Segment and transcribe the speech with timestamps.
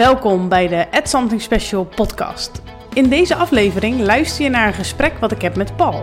[0.00, 2.62] Welkom bij de Add Something Special podcast.
[2.92, 6.02] In deze aflevering luister je naar een gesprek wat ik heb met Paul.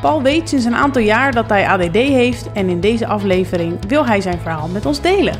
[0.00, 4.06] Paul weet sinds een aantal jaar dat hij ADD heeft en in deze aflevering wil
[4.06, 5.34] hij zijn verhaal met ons delen.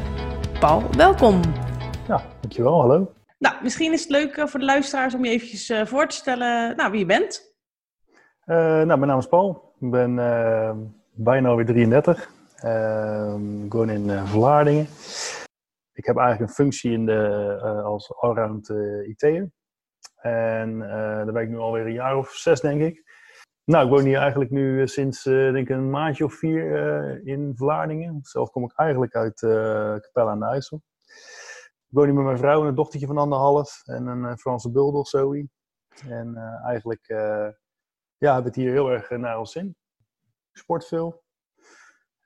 [0.60, 1.40] Paul, welkom.
[2.08, 2.80] Ja, dankjewel.
[2.80, 3.12] Hallo.
[3.38, 6.16] Nou, misschien is het leuk eh, voor de luisteraars om je eventjes uh, voor te
[6.16, 7.54] stellen nou, wie je bent.
[8.46, 9.74] Uh, nou, mijn naam is Paul.
[9.80, 10.70] Ik ben uh,
[11.12, 12.30] bijna alweer 33.
[12.56, 14.88] Ehm, ik woon in Vlaardingen.
[15.98, 18.68] Ik heb eigenlijk een functie in de, als allround
[19.06, 19.50] IT'er.
[20.16, 23.02] En daar ben ik nu alweer een jaar of zes, denk ik.
[23.64, 28.18] Nou, ik woon hier eigenlijk nu sinds denk een maandje of vier in Vlaardingen.
[28.22, 29.40] Zelf kom ik eigenlijk uit
[30.02, 30.82] Capelle aan de IJssel.
[31.88, 35.08] Ik woon hier met mijn vrouw en een dochtertje van anderhalf en een Franse bulldog,
[35.08, 35.48] Zoe.
[36.08, 37.04] En eigenlijk
[38.18, 39.76] ja, hebben het hier heel erg naar ons zin.
[40.52, 41.22] Sport veel.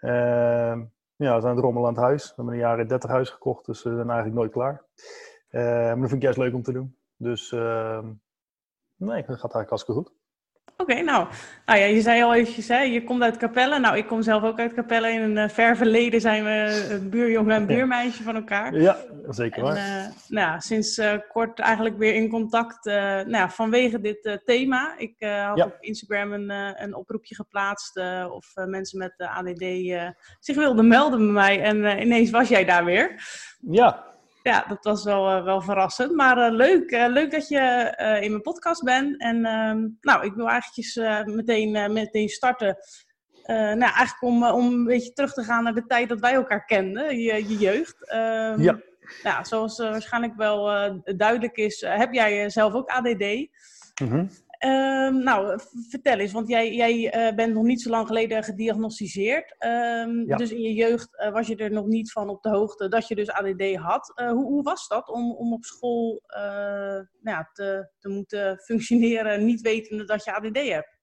[0.00, 0.80] Uh,
[1.16, 2.28] ja, we zijn het rommel aan het huis.
[2.28, 4.84] We hebben een jaren 30 huis gekocht, dus we zijn eigenlijk nooit klaar.
[5.50, 6.96] Uh, maar dat vind ik juist leuk om te doen.
[7.16, 8.04] Dus uh,
[8.96, 10.12] nee, dat gaat eigenlijk hartstikke goed.
[10.76, 11.26] Oké, nou,
[11.66, 13.78] nou ja, je zei al eventjes, hè, je komt uit Capelle.
[13.78, 15.10] Nou, ik kom zelf ook uit Capelle.
[15.10, 18.74] In een uh, ver verleden zijn we een buurjongen en buurmeisje van elkaar.
[18.80, 18.96] Ja,
[19.28, 19.76] zeker waar.
[19.76, 24.94] En, uh, nou, sinds uh, kort eigenlijk weer in contact nou ja, vanwege dit thema.
[24.98, 25.64] Ik had ja.
[25.64, 26.50] op Instagram een,
[26.82, 28.00] een oproepje geplaatst
[28.30, 29.64] of mensen met ADD
[30.40, 31.62] zich wilden melden bij mij.
[31.62, 33.22] En ineens was jij daar weer.
[33.60, 34.11] Ja,
[34.42, 36.14] ja, dat was wel, uh, wel verrassend.
[36.14, 39.20] Maar uh, leuk, uh, leuk dat je in mijn podcast bent.
[39.20, 42.76] En ehm, nou, ik wil eigenlijk meteen, meteen starten.
[43.46, 46.64] nou, eigenlijk om, om een beetje terug te gaan naar de tijd dat wij elkaar
[46.64, 48.12] kenden, je, je jeugd.
[48.12, 48.80] Um, ja.
[49.22, 50.64] Nou, zoals waarschijnlijk wel
[51.16, 53.48] duidelijk is, heb jij zelf ook ADD.
[54.02, 54.28] Mm
[54.64, 59.54] Um, nou, vertel eens, want jij, jij uh, bent nog niet zo lang geleden gediagnosticeerd.
[59.58, 60.36] Um, ja.
[60.36, 63.08] Dus in je jeugd uh, was je er nog niet van op de hoogte dat
[63.08, 64.12] je dus ADD had.
[64.16, 69.44] Uh, hoe, hoe, was dat om, om op school nou ja, te, te moeten functioneren,
[69.44, 71.00] niet wetende dat je ADD hebt?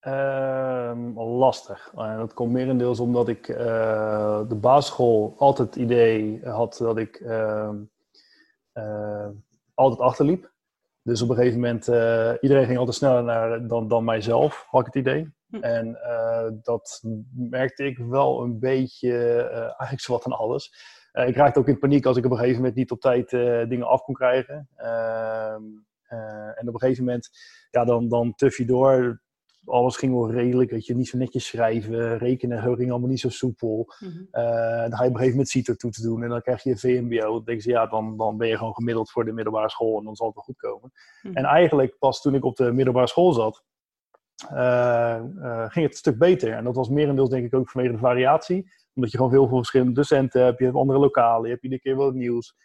[0.00, 1.90] Um, lastig.
[1.94, 7.22] dat komt merendeels omdat ik de basisschool altijd het idee had dat ik
[9.74, 10.56] altijd achterliep.
[11.02, 14.80] Dus op een gegeven moment, uh, iedereen ging altijd sneller naar, dan, dan mijzelf, had
[14.80, 15.32] ik het idee.
[15.48, 15.56] Hm.
[15.56, 17.00] En uh, dat
[17.34, 20.72] merkte ik wel een beetje, uh, eigenlijk zowat aan alles.
[21.12, 23.30] ik raakte ook in paniek als ik op een gegeven moment niet op tijd
[23.68, 24.68] dingen af kon krijgen.
[24.76, 25.62] Ehm,
[26.54, 27.28] en op een gegeven moment,
[27.70, 29.20] ja, dan, dan tuf je door
[29.68, 33.28] alles ging wel redelijk, weet je, niet zo netjes schrijven, rekenen ging allemaal niet zo
[33.28, 33.94] soepel.
[33.98, 34.28] Mm -hmm.
[34.32, 36.62] uh, dan ga je op een gegeven moment CITO toe te doen en dan krijg
[36.62, 37.32] je een VMBO.
[37.32, 40.04] Dan denk je, ja, dan, dan ben je gewoon gemiddeld voor de middelbare school en
[40.04, 40.92] dan zal het wel goed komen.
[40.92, 41.36] Mm -hmm.
[41.36, 43.64] En eigenlijk pas toen ik op de middelbare school zat,
[44.52, 46.52] uh, uh, ging het een stuk beter.
[46.52, 48.70] En dat was merendeels denk ik ook vanwege de variatie.
[48.94, 51.96] Omdat je gewoon veel verschillende docenten hebt, je hebt andere lokalen, je hebt iedere keer
[51.96, 52.56] wat nieuws.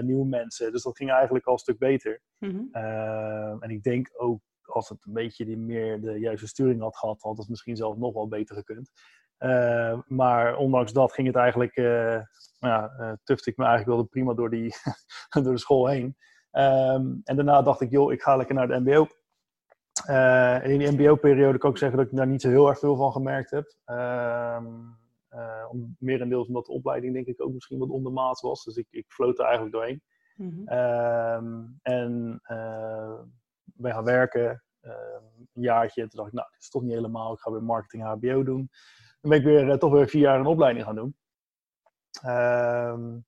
[0.00, 0.72] nieuwe mensen.
[0.72, 2.22] Dus dat ging eigenlijk al een stuk beter.
[2.38, 2.68] Mm -hmm.
[3.62, 7.22] en ik denk ook als het een beetje die meer de juiste sturing had gehad,
[7.22, 8.90] had het misschien zelf nog wel beter gekund.
[9.38, 12.20] Uh, maar ondanks dat ging het eigenlijk, uh,
[12.58, 14.74] ja, uh, tufte ik me eigenlijk wel prima door, die,
[15.42, 16.16] door de school heen.
[16.52, 19.06] Um, en daarna dacht ik, joh, ik ga lekker naar de MBO.
[20.06, 22.96] en in die MBO-periode kan ik zeggen dat ik daar niet zo heel erg veel
[22.96, 23.74] van gemerkt heb.
[23.86, 24.98] Um,
[25.70, 28.64] om, merendeels omdat de opleiding denk ik ook misschien wat ondermaats was.
[28.64, 30.02] Dus ik, ik floot er eigenlijk doorheen.
[30.36, 30.78] Mm -hmm.
[30.78, 32.40] um, en
[33.76, 34.92] ben gaan werken, uh,
[35.54, 36.02] een jaartje.
[36.02, 37.32] En toen dacht ik, nou, dit is toch niet helemaal.
[37.32, 38.70] Ik ga weer marketing HBO doen.
[39.20, 41.16] Dan ben ik weer uh, toch weer vier jaar een opleiding gaan doen.
[42.26, 43.24] Um,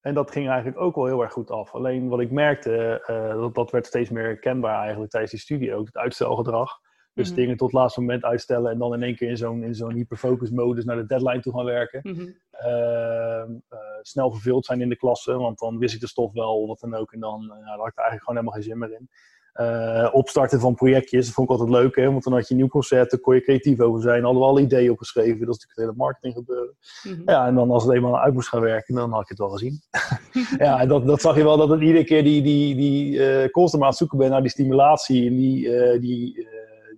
[0.00, 1.74] en dat ging eigenlijk ook wel heel erg goed af.
[1.74, 5.74] Alleen wat ik merkte, uh, dat, dat werd steeds meer kenbaar eigenlijk tijdens die studie
[5.74, 5.86] ook.
[5.86, 6.78] Het uitstelgedrag.
[7.14, 7.42] Dus mm -hmm.
[7.42, 9.94] dingen tot het laatste moment uitstellen en dan in één keer in zo'n, in zo'n
[9.94, 12.00] hyperfocus modus naar de deadline toe gaan werken.
[12.02, 12.34] Mm -hmm.
[12.66, 13.58] uh,
[14.02, 16.94] snel verveeld zijn in de klasse, want dan wist ik de stof wel, wat dan
[16.94, 17.12] ook.
[17.12, 19.08] En dan uh, had ik er eigenlijk gewoon helemaal geen zin meer in.
[19.54, 22.10] Uh, opstarten van projectjes, dat vond ik altijd leuk, hè?
[22.10, 24.48] want dan had je een nieuw concept, daar kon je creatief over zijn, hadden we
[24.48, 26.76] alle ideeën opgeschreven, dat is natuurlijk het hele marketing gebeuren.
[27.02, 27.22] Mm -hmm.
[27.26, 29.48] Ja, en dan als het eenmaal uit moest gaan werken, dan had ik het wel
[29.48, 29.80] gezien.
[30.66, 33.50] ja, en dat, dat zag je wel, dat het iedere keer die, die, die uh,
[33.50, 36.48] constant aan het zoeken ben naar die stimulatie en die, uh, die,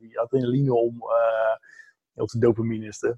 [0.00, 1.02] die adrenaline om,
[2.14, 3.16] of de dopamine is de,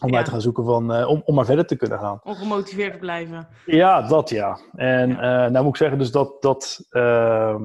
[0.00, 0.16] om ja.
[0.16, 2.20] uit te gaan zoeken van, om, om maar verder te kunnen gaan.
[2.22, 3.48] Om gemotiveerd te blijven.
[3.66, 4.58] Ja, dat ja.
[4.74, 5.48] En ja.
[5.48, 7.62] nou moet ik zeggen dus dat, dat ehm,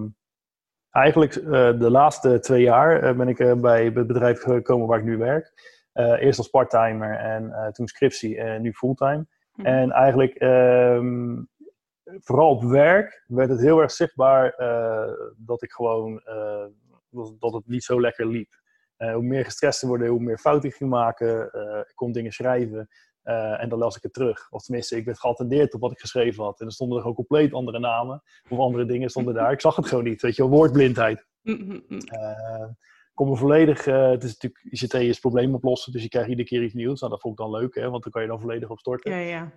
[0.91, 1.49] Eigenlijk uh,
[1.79, 5.17] de laatste twee jaar uh, ben ik uh, bij het bedrijf gekomen waar ik nu
[5.17, 5.53] werk.
[5.93, 9.25] eerst als parttimer en toen scriptie en nu fulltime.
[9.53, 9.65] Hm.
[9.65, 11.49] En eigenlijk um,
[12.03, 14.53] vooral op werk werd het heel erg zichtbaar
[15.37, 16.21] dat ik gewoon
[17.39, 18.53] dat het niet zo lekker liep.
[18.97, 21.45] hoe meer gestrest te worden, hoe meer fouten ik ging maken.
[21.87, 22.89] ik kon dingen schrijven
[23.23, 24.51] en dan las ik het terug.
[24.51, 26.59] Of tenminste, ik werd geattendeerd op wat ik geschreven had.
[26.59, 28.23] En er stonden er gewoon compleet andere namen.
[28.49, 29.51] Of andere dingen stonden daar.
[29.51, 30.21] Ik zag het gewoon niet.
[30.21, 31.25] Weet je, woordblindheid.
[31.41, 31.83] Mm,
[33.13, 36.63] kom er volledig, het is natuurlijk, ICT is probleem oplossen, dus je krijgt iedere keer
[36.63, 36.99] iets nieuws.
[36.99, 39.11] Nou, dat vond ik dan leuk, hè, want dan kan je dan volledig op storten.
[39.11, 39.51] Ja, ja.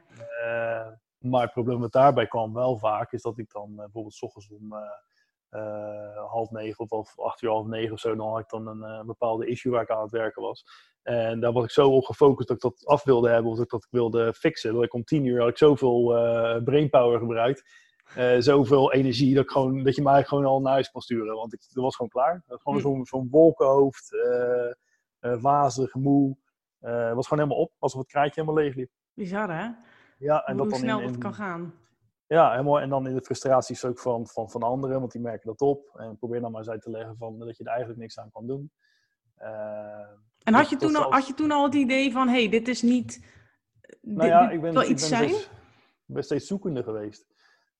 [1.18, 4.50] maar het probleem wat daarbij kwam wel vaak, is dat ik dan bijvoorbeeld s ochtends
[4.50, 4.74] om
[5.54, 8.98] uh, half negen of acht uur, half negen of zo, dan had ik dan een
[8.98, 10.64] uh, bepaalde issue waar ik aan het werken was.
[11.02, 13.64] En daar was ik zo op gefocust dat ik dat af wilde hebben of dat
[13.64, 14.74] ik dat wilde fixen.
[14.74, 17.64] Dat ik om tien uur had ik zoveel uh, brainpower gebruikt,
[18.38, 21.34] zoveel energie, dat, ik gewoon, dat je eigenlijk gewoon al naar huis kon sturen.
[21.34, 22.32] Want ik, dat was gewoon klaar.
[22.32, 22.84] Dat was gewoon hm.
[22.84, 24.16] zo'n zo'n wolkenhoofd,
[25.20, 26.36] wazig, moe.
[26.80, 28.90] Het was gewoon helemaal op, alsof het kraantje helemaal leeg liep.
[29.14, 29.68] Bizar hè?
[30.18, 31.74] Ja, en Hoe dat snel in, dat kan gaan.
[32.26, 32.80] Ja, helemaal.
[32.80, 35.96] En dan in de frustraties ook van, van, van anderen, want die merken dat op.
[35.96, 38.30] En probeer dan maar eens uit te leggen van, dat je er eigenlijk niks aan
[38.30, 38.70] kan doen.
[39.38, 40.08] Uh,
[40.42, 42.68] en had je, toen al, had je toen al het idee van, hé, hey, dit
[42.68, 43.26] is niet...
[44.00, 45.50] Nou ja, ik ben, iets ik ben, Steeds,
[46.04, 47.26] ben steeds zoekende geweest.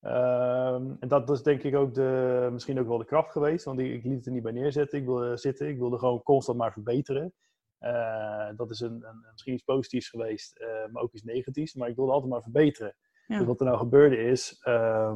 [0.01, 3.79] Uh, en dat is denk ik ook de, misschien ook wel de kracht geweest, want
[3.79, 4.99] ik, ik liet het er niet bij neerzetten.
[4.99, 7.33] Ik wilde zitten, ik wilde gewoon constant maar verbeteren.
[7.79, 11.73] Uh, dat is een, een, misschien iets positiefs geweest, uh, maar ook iets negatiefs.
[11.73, 12.95] Maar ik wilde altijd maar verbeteren.
[13.27, 13.37] Ja.
[13.37, 15.13] Dus wat er nou gebeurde is, uh,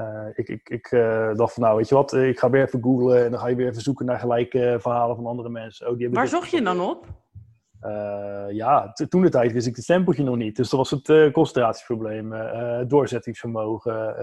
[0.00, 2.82] uh, ik, ik, ik uh, dacht van nou weet je wat, ik ga weer even
[2.82, 5.90] googlen en dan ga je weer even zoeken naar gelijke verhalen van andere mensen.
[5.90, 7.06] Oh, die Waar zocht je dan op?
[7.82, 10.56] Uh, ja, toen de tijd wist ik het stempeltje nog niet.
[10.56, 12.34] Dus dat was het concentratieprobleem,
[12.88, 14.14] doorzettingsvermogen.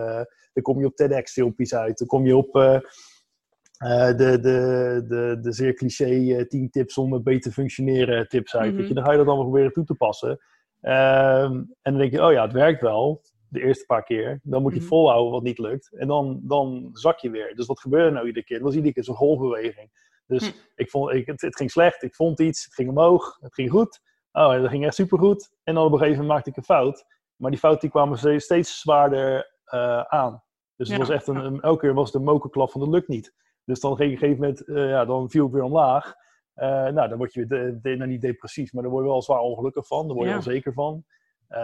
[0.53, 1.97] dan kom je op TEDx-filmpjes uit.
[1.97, 7.51] Dan kom je op de, de, de, de zeer cliché 10 tips om beter te
[7.51, 8.71] functioneren tips uit.
[8.71, 8.87] Mm -hmm.
[8.87, 10.39] je, dan ga je dat allemaal proberen toe te passen.
[10.81, 14.39] Um, en dan denk je, oh ja, het werkt wel, de eerste paar keer.
[14.43, 14.87] Dan moet je mhm.
[14.87, 15.91] volhouden wat niet lukt.
[15.93, 17.55] En dan, dan zak je weer.
[17.55, 18.55] Dus wat gebeurde nou iedere keer?
[18.55, 19.89] Het was iedere keer zo'n golfbeweging.
[20.27, 20.55] Dus hm.
[20.75, 23.69] ik vond, ik, het, het, ging slecht, ik vond iets, het ging omhoog, het ging
[23.69, 24.01] goed.
[24.31, 25.51] Oh, dat ging echt supergoed.
[25.63, 27.05] En dan op een gegeven moment maakte ik een fout.
[27.35, 30.43] Maar die fout die kwamen steeds, steeds zwaarder uh, aan.
[30.75, 33.07] Dus het was echt een, een, elke keer was het een mokerklap van dat lukt
[33.07, 33.33] niet.
[33.65, 36.15] Dus dan ging ik op een gegeven moment, uh, ja, dan viel ik weer omlaag.
[36.61, 39.21] Uh, nou, dan word je de, de, nou, niet depressief, maar dan word je wel
[39.21, 40.05] zwaar ongelukkig van.
[40.07, 40.37] Daar word je ja.
[40.37, 41.03] onzeker van.
[41.49, 41.57] Uh,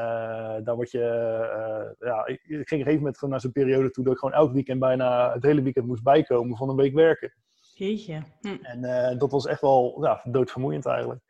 [0.63, 3.89] daar word je, uh, ja, ik, ik, ging op een gegeven moment naar zo'n periode
[3.89, 6.93] toe dat ik gewoon elk weekend bijna het hele weekend moest bijkomen van een week
[6.93, 7.33] werken.
[7.73, 8.21] Jeetje.
[8.41, 8.57] Hm.
[8.61, 11.21] En dat was echt wel ja, doodvermoeiend eigenlijk.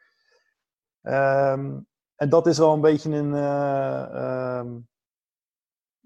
[1.02, 4.88] Um, en dat is wel een beetje een, um,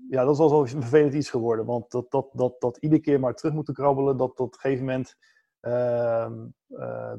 [0.09, 1.65] ja, dat is wel een vervelend iets geworden.
[1.65, 4.85] Want dat, dat, dat, dat iedere keer maar terug moeten krabbelen, dat op een gegeven
[4.85, 5.15] moment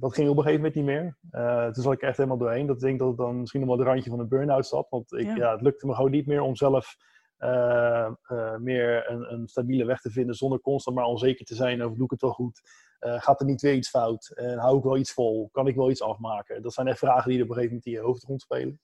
[0.00, 1.16] dat ging op een gegeven moment niet meer.
[1.32, 2.66] Uh, toen zat ik echt helemaal doorheen.
[2.66, 4.86] Dat ik denk dat het dan misschien nog wel de randje van een burn-out zat.
[4.90, 5.36] Want ik, ja.
[5.36, 5.52] ja.
[5.52, 6.96] het lukte me gewoon niet meer om zelf
[7.36, 8.10] eh,
[8.58, 10.34] meer een, een, stabiele weg te vinden.
[10.34, 12.60] Zonder constant maar onzeker te zijn over doe ik het wel goed.
[12.98, 14.32] gaat er niet weer iets fout?
[14.34, 15.48] En hou ik wel iets vol?
[15.52, 16.62] Kan ik wel iets afmaken?
[16.62, 18.80] Dat zijn echt vragen die er op een gegeven moment in je hoofd rondspelen.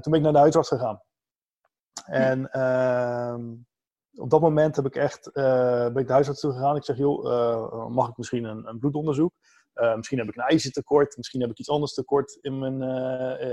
[0.00, 1.02] toen ben ik naar de huisarts gegaan.
[2.04, 3.54] En ehm,
[4.16, 6.76] op dat moment heb ik echt, uh, ben ik de huisarts toe gegaan.
[6.76, 9.32] Ik zeg, joh, uh, mag ik misschien een, een bloedonderzoek?
[9.74, 11.16] Uh, misschien heb ik een ijzertekort.
[11.16, 12.74] Misschien heb ik iets anders tekort in mijn,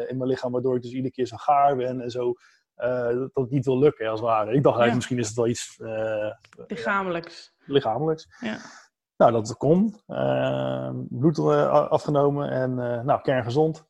[0.08, 0.52] in mijn lichaam.
[0.52, 2.34] Waardoor ik dus iedere keer zo gaar ben en zo.
[2.76, 4.54] dat het niet wil lukken, als het ware.
[4.54, 5.80] Ik dacht eigenlijk, misschien is het wel iets...
[6.68, 7.54] lichamelijks.
[7.66, 8.28] Lichamelijks.
[8.40, 8.58] Ja.
[9.18, 9.96] Nou, dat kon.
[11.10, 12.76] bloed afgenomen en
[13.06, 13.86] nou, kerngezond.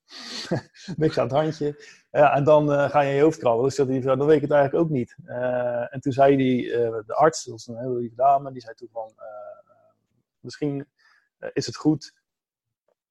[0.96, 2.02] Niks aan het handje.
[2.14, 3.64] Ja, en dan uh, ga je in je hoofd krabben.
[3.64, 5.18] Dus hij, dan weet ik het eigenlijk ook niet.
[5.26, 6.74] Uh, en toen zei die, uh,
[7.06, 9.14] de arts, dat was een hele lieve dame, die zei toen van,
[10.40, 10.88] misschien
[11.54, 12.14] is het goed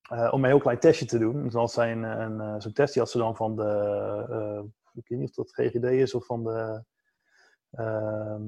[0.06, 1.42] om een heel klein testje te doen.
[1.42, 4.64] Dus als zij een, een, zo'n test, die had ze dan van de,
[4.94, 6.84] ik weet niet of dat GGD is of van de,
[7.70, 8.42] ehm,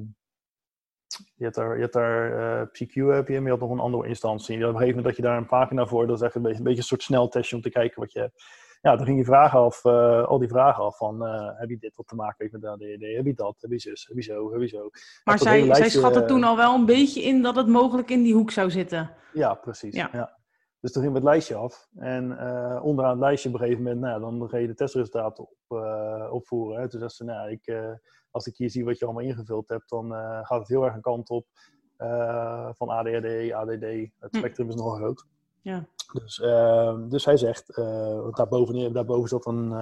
[1.34, 4.08] je hebt daar, je hebt daar PQ heb je, maar je had nog een andere
[4.08, 4.56] instantie.
[4.56, 6.58] Op een gegeven moment dat je daar een pagina voor, dat is echt een beetje
[6.58, 8.42] een, beetje een soort sneltestje om te kijken wat je hebt
[8.84, 11.78] ja, dan ging je vragen af, uh, al die vragen af van, uh, heb je
[11.78, 13.16] dit wat te maken met ADHD?
[13.16, 13.56] Heb je dat?
[13.60, 14.06] Heb je zus?
[14.06, 14.52] Heb je zo?
[14.52, 14.90] Heb je zo?
[15.24, 18.22] Maar zij, lijstje, zij schatte toen al wel een beetje in dat het mogelijk in
[18.22, 19.10] die hoek zou zitten.
[19.32, 19.94] Ja, precies.
[19.94, 20.08] Ja.
[20.12, 20.38] ja.
[20.80, 21.88] Dus toen ging we het lijstje af.
[21.96, 25.44] En uh, onderaan het lijstje op een gegeven moment, nou, dan ga je de testresultaten
[25.44, 25.78] op,
[26.30, 26.80] opvoeren.
[26.80, 26.88] Hè.
[26.88, 27.66] Toen zei ze, nou, ik,
[28.34, 30.12] als ik hier zie wat je allemaal ingevuld hebt, dan
[30.44, 31.46] gaat het heel erg een kant op
[32.72, 33.84] van ADHD, ADD.
[34.18, 34.36] Het hm.
[34.36, 35.26] spectrum is nogal groot.
[35.64, 35.86] Ja.
[36.12, 39.72] Dus, uh, dus hij zegt, uh, daarboven, daarboven zat een,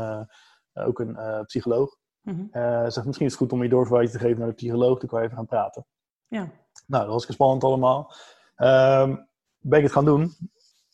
[0.75, 1.97] ook een psycholoog.
[2.23, 2.91] Mm -hmm.
[2.91, 5.19] zegt, misschien is het goed om je doorverwijzing te geven naar de psycholoog, dan kan
[5.19, 5.87] je even gaan praten.
[6.29, 6.51] Ja.
[6.87, 8.13] Nou, dat was spannend allemaal.
[8.57, 9.17] Ehm,
[9.59, 10.33] ben ik het gaan doen.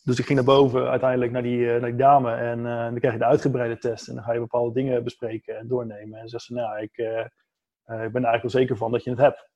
[0.05, 3.21] Dus ik ging naar boven uiteindelijk naar die, naar die dame en dan krijg je
[3.21, 6.21] de uitgebreide test en dan ga je bepaalde dingen bespreken en doornemen.
[6.21, 6.97] En zegt ze, nou, ik,
[7.89, 9.49] ik ben er eigenlijk wel zeker van dat je het hebt.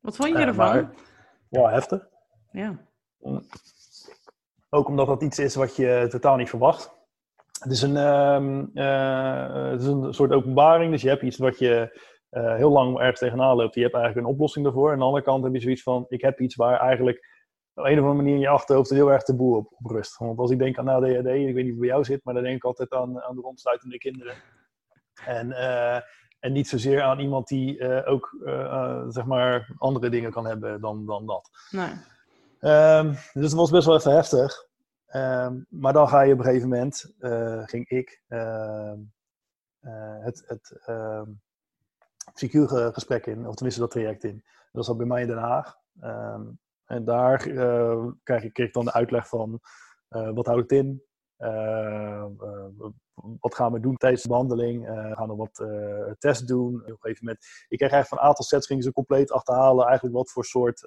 [0.00, 0.66] Wat vond je ervan?
[0.66, 0.90] Maar,
[1.48, 2.08] ja, heftig.
[2.52, 2.76] Ja.
[4.70, 6.98] Ook omdat dat iets is wat je totaal niet verwacht.
[7.58, 10.92] het, is een, ehm, eh, het is een soort openbaring.
[10.92, 11.98] Dus je hebt iets wat je
[12.30, 13.74] uh, heel lang ergens tegenaan loopt.
[13.74, 14.86] Je hebt eigenlijk een oplossing daarvoor.
[14.86, 17.28] En aan de andere kant heb je zoiets van: ik heb iets waar eigenlijk
[17.74, 20.16] op een of andere manier in je achterhoofd heel erg taboe op, op rust.
[20.16, 22.42] Want als ik denk aan ADHD, ik weet niet hoe bij jou zit, maar dan
[22.42, 24.34] denk ik altijd aan, aan de rondsluitende kinderen.
[25.24, 26.00] En, uh,
[26.40, 30.80] en niet zozeer aan iemand die uh, ook uh, zeg maar andere dingen kan hebben
[30.80, 31.50] dan, dan dat.
[31.70, 31.90] Nee.
[32.98, 34.68] Um, dus het was best wel even heftig.
[35.14, 37.14] Um, maar dan ga je op een gegeven moment,
[37.68, 38.98] ging ik, ehm,
[40.20, 40.80] het, het
[42.32, 44.44] CQ-gesprek in, of tenminste dat traject in.
[44.72, 45.76] Dat was bij mij in Den Haag.
[46.84, 47.38] En daar
[48.22, 49.60] krijg ik, kreeg ik dan de uitleg van
[50.08, 51.02] wat houdt het in?
[51.40, 52.26] Uh,
[53.40, 54.86] wat gaan we doen tijdens de behandeling?
[54.86, 55.64] we gaan nog wat
[56.18, 56.74] tests doen.
[56.74, 59.86] Op een gegeven moment, ik kreeg eigenlijk van A tot Z gingen ze compleet achterhalen
[59.86, 60.80] eigenlijk wat voor soort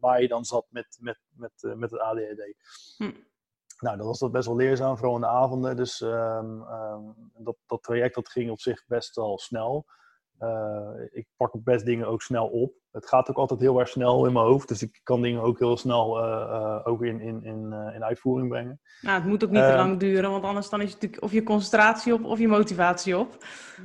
[0.00, 2.54] waar je dan zat met, met, met, met het ADHD.
[2.96, 3.12] Hm.
[3.78, 5.76] Nou, dat was dat best wel leerzaam, vooral in de avonden.
[5.76, 9.84] Dus um, um, dat, dat traject dat ging op zich best wel snel.
[10.40, 12.74] Uh, ik pak best dingen ook snel op.
[12.94, 14.68] Het gaat ook altijd heel erg snel in mijn hoofd.
[14.68, 18.48] Dus ik kan dingen ook heel snel uh, uh, ook in, in, in, in uitvoering
[18.48, 18.80] brengen.
[19.00, 21.32] Nou, het moet ook niet te lang duren, want anders dan is het natuurlijk of
[21.32, 23.36] je concentratie op of je motivatie op.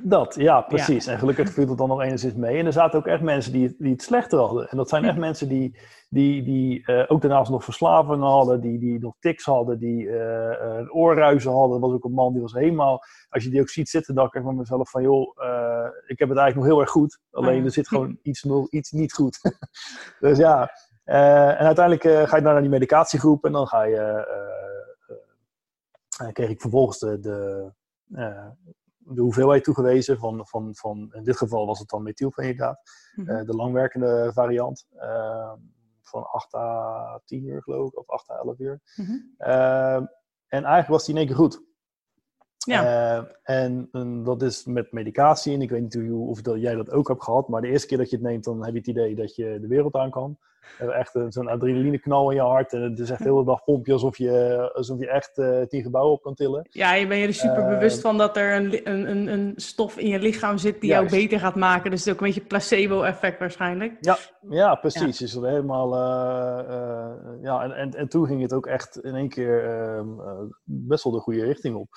[0.03, 1.07] Dat, ja, precies.
[1.07, 2.57] En gelukkig viel het dan nog enigszins mee.
[2.57, 4.69] En er zaten ook echt mensen die, die het slechter hadden.
[4.69, 5.77] En dat zijn echt mensen die,
[6.09, 10.09] die, die ook daarnaast nog verslavingen hadden, die, die nog tics hadden, die
[10.91, 11.75] oorruizen hadden.
[11.75, 14.23] Er was ook een man die was helemaal, als je die ook ziet zitten, dan
[14.23, 15.37] denk ik van mezelf van joh,
[16.07, 17.19] ik heb het eigenlijk nog heel erg goed.
[17.31, 19.39] Alleen er zit gewoon iets, iets niet goed.
[20.19, 20.71] dus ja,
[21.03, 24.27] en uiteindelijk ga je naar die medicatiegroep en dan ga je,
[26.31, 27.71] kreeg ik vervolgens de, de,
[28.97, 32.81] de hoeveelheid toegewezen van, van, van, in dit geval was het dan methylfenidaat,
[33.15, 33.45] mm -hmm.
[33.45, 34.87] de langwerkende variant
[36.09, 38.81] van 8 à 10 uur, geloof ik, of 8 à 11 uur.
[38.95, 39.33] Mm -hmm.
[39.39, 39.95] uh,
[40.47, 41.61] en eigenlijk was die in één keer goed.
[42.65, 42.83] Ja.
[43.17, 45.53] Uh, en, en, dat is met medicatie.
[45.53, 47.47] En ik weet niet hoe, of dat, jij dat ook hebt gehad.
[47.47, 49.57] Maar de eerste keer dat je het neemt, dan heb je het idee dat je
[49.61, 50.37] de wereld aan kan.
[50.81, 52.73] Uh, echt zo'n adrenalineknal in je hart.
[52.73, 55.81] En het is echt de hele dag pompje alsof je, alsof je echt uh, tien
[55.81, 56.67] gebouwen op kan tillen.
[56.69, 60.07] Ja, je bent je er super bewust van dat er een, een, een, stof in
[60.07, 61.11] je lichaam zit die juist.
[61.11, 61.91] jou beter gaat maken.
[61.91, 63.97] Dus het is ook een beetje placebo-effect waarschijnlijk.
[63.99, 64.17] Ja,
[64.49, 65.19] ja precies.
[65.19, 65.25] Ja.
[65.25, 65.95] Is dat helemaal,
[67.41, 70.07] ja, en, en, en toen ging het ook echt in één keer ehm,
[70.63, 71.87] best wel de goede richting op.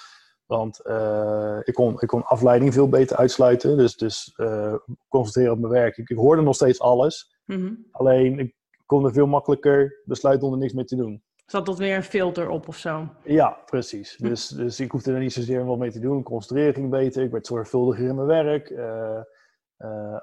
[0.56, 3.76] Want uh, ik, kon, ik kon afleiding veel beter uitsluiten.
[3.76, 4.74] Dus, dus uh,
[5.08, 5.96] concentreren op mijn werk.
[5.96, 7.36] Ik, ik hoorde nog steeds alles.
[7.44, 7.86] Mm -hmm.
[7.90, 8.54] Alleen ik
[8.86, 11.22] kon er veel makkelijker besluiten om er niks mee te doen.
[11.46, 13.08] Zat dat weer een filter op of zo?
[13.24, 14.16] Ja, precies.
[14.16, 16.22] Dus, dus ik hoefde er niet zozeer wat mee te doen.
[16.22, 17.22] Concentreren ging beter.
[17.22, 18.70] Ik werd zorgvuldiger in mijn werk.
[18.70, 19.20] Uh,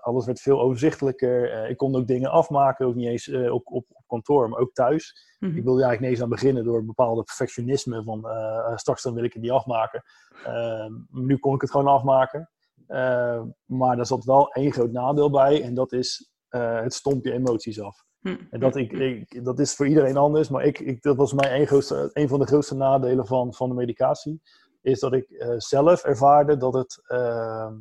[0.01, 1.63] alles werd veel overzichtelijker.
[1.63, 4.59] Uh, ik kon ook dingen afmaken, ook niet eens uh, op, op, op, kantoor, maar
[4.59, 5.35] ook thuis.
[5.39, 5.57] Mm -hmm.
[5.57, 8.27] Ik wilde eigenlijk niet eens aan beginnen door bepaalde perfectionisme van
[8.75, 10.03] straks dan wil ik het niet afmaken.
[10.45, 12.49] Ehm, nu kon ik het gewoon afmaken.
[12.87, 17.31] Ehm, maar daar zat wel één groot nadeel bij en dat is het stomp je
[17.31, 18.05] emoties af.
[18.19, 18.47] -hmm.
[18.49, 21.61] En dat, ik, ik, dat is voor iedereen anders, maar ik, ik, dat was mijn
[21.61, 24.41] een, grootste, een van de grootste nadelen van, van de medicatie.
[24.81, 27.77] Is dat ik zelf ervaarde dat het ehm, uh,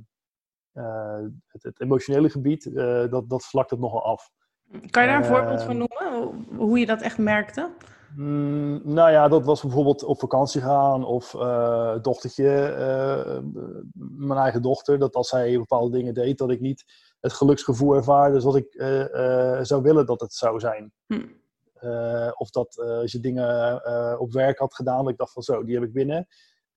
[1.47, 4.31] het, het, emotionele gebied, uh, dat, dat vlakt het nogal af.
[4.91, 6.47] Kan je daar een voorbeeld van noemen?
[6.57, 7.71] Hoe je dat echt merkte?
[8.17, 12.51] Mm, nou ja, dat was bijvoorbeeld op vakantie gaan of uh, dochtertje,
[13.95, 16.85] mijn eigen dochter, dat als zij bepaalde dingen deed, dat ik niet
[17.21, 18.75] het geluksgevoel ervaarde zoals ik
[19.67, 20.93] zou willen dat het zou zijn.
[21.07, 21.27] Hm.
[22.35, 25.75] of dat als je dingen op werk had gedaan, dat ik dacht van zo, die
[25.75, 26.27] heb ik binnen.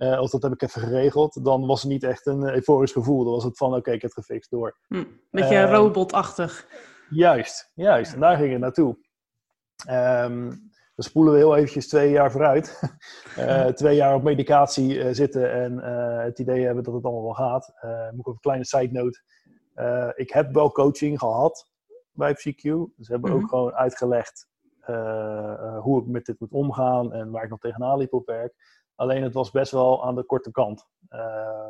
[0.01, 3.23] Uh, of dat heb ik even geregeld, dan was het niet echt een euforisch gevoel.
[3.23, 4.77] Dan was het van, oké, okay, ik heb het gefixt, door.
[4.87, 6.67] Hm, beetje uh, robotachtig.
[7.09, 8.13] Juist, juist.
[8.13, 8.97] En daar ging het naartoe.
[9.89, 10.49] Um,
[10.95, 12.79] dan spoelen we heel eventjes twee jaar vooruit.
[13.39, 15.77] uh, twee jaar op medicatie zitten en
[16.23, 17.73] het idee hebben dat het allemaal wel gaat.
[18.11, 19.21] moet ik op een kleine side note.
[20.15, 21.69] ik heb wel coaching gehad
[22.11, 22.61] bij PsyQ.
[22.61, 23.43] Ze hebben mm -hmm.
[23.43, 24.47] ook gewoon uitgelegd
[25.81, 28.53] hoe ik met dit moet omgaan en waar ik nog tegenaan liep op werk.
[29.01, 30.87] Alleen het was best wel aan de korte kant.
[31.09, 31.69] Uh,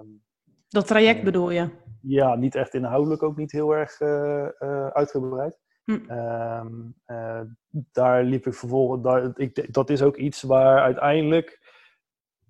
[0.67, 1.69] dat traject bedoel je?
[2.01, 4.47] Ja, niet echt inhoudelijk ook niet heel erg uh,
[4.87, 5.59] uitgebreid.
[5.83, 5.99] Hm.
[6.07, 6.69] Ehm,
[7.91, 9.03] daar liep ik vervolgens.
[9.03, 11.59] Daar, ik, dat is ook iets waar uiteindelijk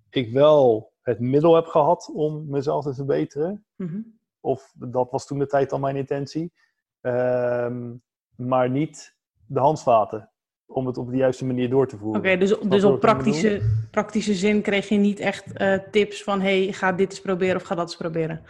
[0.09, 3.65] ik wel het middel heb gehad om mezelf te verbeteren.
[3.75, 4.19] -hmm.
[4.39, 6.53] Of dat was toen de tijd al mijn intentie.
[7.01, 7.95] Ehm,
[8.35, 10.31] maar niet de handvaten
[10.73, 12.21] om het op de juiste manier door te voeren.
[12.21, 13.61] Oké, dus, dus op praktische,
[13.91, 16.41] praktische zin kreeg je niet echt uh, tips van...
[16.41, 18.41] hey, ga dit eens proberen of ga dat eens proberen?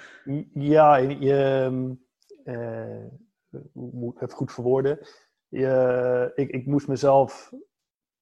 [0.54, 1.70] Ja, je
[2.46, 3.06] uh,
[3.74, 5.00] moet het goed verwoorden.
[5.48, 7.54] Je, ik, ik moest mezelf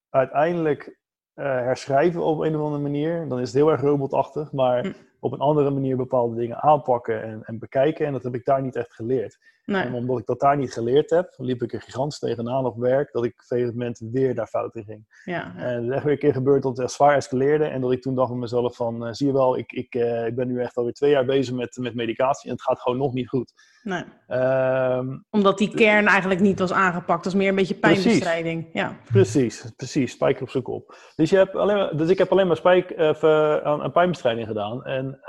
[0.10, 0.98] uiteindelijk
[1.34, 3.28] herschrijven op een of andere manier.
[3.28, 4.52] Dan is het heel erg robotachtig.
[4.52, 4.94] Maar hm.
[5.20, 8.06] op een andere manier bepaalde dingen aanpakken en, en bekijken.
[8.06, 9.38] En dat heb ik daar niet echt geleerd.
[9.70, 9.84] Nee.
[9.84, 13.12] En omdat ik dat daar niet geleerd heb, liep ik er gigantisch tegenaan op werk,
[13.12, 15.22] dat ik op een gegeven moment weer daar fout in ging.
[15.24, 17.82] Ja, En het is echt weer een keer gebeurd dat het echt zwaar escaleerde en
[17.82, 20.36] dat ik toen dacht van mezelf van, uh, zie je wel, ik, ik, uh, ik
[20.36, 23.14] ben nu echt alweer twee jaar bezig met, met medicatie en het gaat gewoon nog
[23.14, 23.54] niet goed.
[23.84, 24.04] Nee.
[24.28, 28.72] Um, Omdat die kern eigenlijk niet was aangepakt, dat was meer een beetje pijnbestrijding.
[28.72, 28.98] Precies, ja.
[29.12, 30.98] precies, precies, spijker op zijn kop.
[31.16, 35.20] Dus, je hebt alleen dus ik heb alleen maar spijk, aan, aan pijnbestrijding gedaan en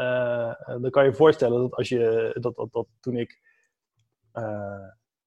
[0.81, 3.50] dan kan je je voorstellen dat als je, dat, dat, dat toen ik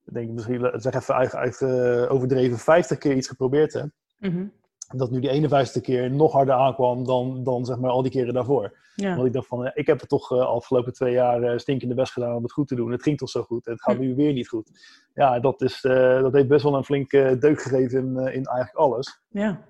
[0.03, 3.89] denk ik misschien, zeg even uit, uh, overdreven, 50 keer iets geprobeerd heb.
[4.19, 4.53] Mm
[4.95, 8.33] Dat nu die 51ste keer nog harder aankwam dan, dan zeg maar al die keren
[8.33, 8.77] daarvoor.
[8.95, 9.15] Ja.
[9.15, 12.43] Want ik dacht van, ik heb het toch afgelopen twee jaar stinkende best gedaan om
[12.43, 12.91] het goed te doen.
[12.91, 13.65] Het ging toch zo goed.
[13.65, 14.69] Het gaat nu weer niet goed.
[15.13, 19.21] Ja, dat, is, dat heeft best wel een flinke deuk gegeven in, in eigenlijk alles.
[19.29, 19.61] Ja.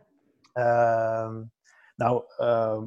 [0.53, 1.43] Ehm,
[1.95, 2.85] nou, ehm,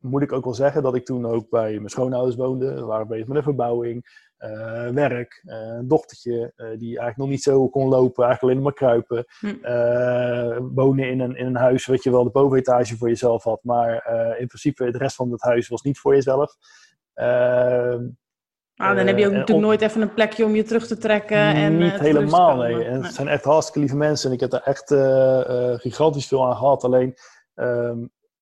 [0.00, 2.74] moet ik ook wel zeggen dat ik toen ook bij mijn schoonouders woonde.
[2.74, 4.28] We waren bezig met een verbouwing.
[4.44, 8.62] Uh, werk, uh, een dochtertje uh, die eigenlijk nog niet zo kon lopen, eigenlijk alleen
[8.62, 9.24] maar kruipen.
[9.38, 10.74] Hm.
[10.74, 13.94] wonen in een, in een huis wat je wel de bovenetage voor jezelf had, maar
[14.38, 16.56] in principe de rest van het huis was niet voor jezelf.
[17.14, 18.08] Ehm,
[18.76, 21.36] ah, dan heb je ook natuurlijk nooit even een plekje om je terug te trekken.
[21.36, 22.84] En, niet helemaal, nee.
[22.84, 24.94] En het zijn echt hartstikke lieve mensen en ik heb daar echt
[25.80, 26.84] gigantisch veel aan gehad.
[26.84, 27.14] Alleen
[27.54, 27.98] ehm,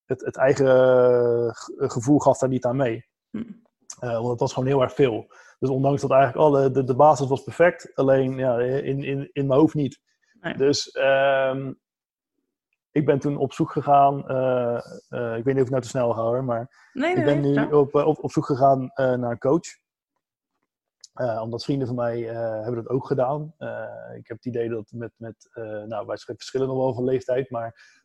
[0.08, 3.06] het, het, eigen gevoel gaf daar niet aan mee.
[3.30, 3.42] Hm.
[4.00, 5.26] want het was gewoon heel erg veel.
[5.58, 9.46] Dus ondanks dat eigenlijk alle, de, de basis was perfect, alleen ja, in, in, in
[9.46, 10.00] mijn hoofd niet.
[10.56, 11.80] Dus um,
[12.90, 15.88] ik ben toen op zoek gegaan, uh, uh, ik weet niet of ik nou te
[15.88, 19.30] snel ga hoor, maar nee, nee, ik ben nu op, op, op zoek gegaan naar
[19.30, 19.78] een coach.
[21.42, 23.54] omdat vrienden van mij hebben dat ook gedaan.
[24.16, 25.48] ik heb het idee dat met, met
[25.86, 27.97] nou wij verschillen nog wel van leeftijd, maar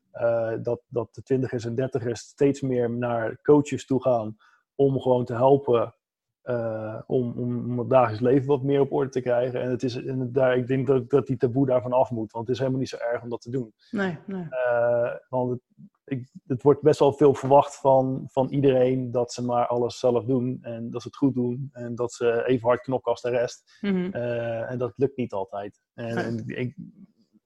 [0.62, 4.38] dat, dat de twintigers en dertigers steeds meer naar coaches toe gaan
[4.76, 5.96] om gewoon te helpen
[6.44, 9.62] uh, om, om, het dagelijks leven wat meer op orde te krijgen.
[9.62, 12.46] En, het is, en daar, ik denk dat, dat die taboe daarvan af moet, want
[12.48, 13.74] het is helemaal niet zo erg om dat te doen.
[13.92, 14.48] Nee, nee.
[14.50, 15.62] Uh, want het,
[16.06, 20.26] ik, het, wordt best wel veel verwacht van, van iedereen dat ze maar alles zelf
[20.26, 23.30] doen en dat ze het goed doen en dat ze even hard knokken als de
[23.30, 23.78] rest.
[23.82, 24.16] Mm -hmm.
[24.16, 25.82] uh, en dat lukt niet altijd.
[25.94, 26.76] En, ik,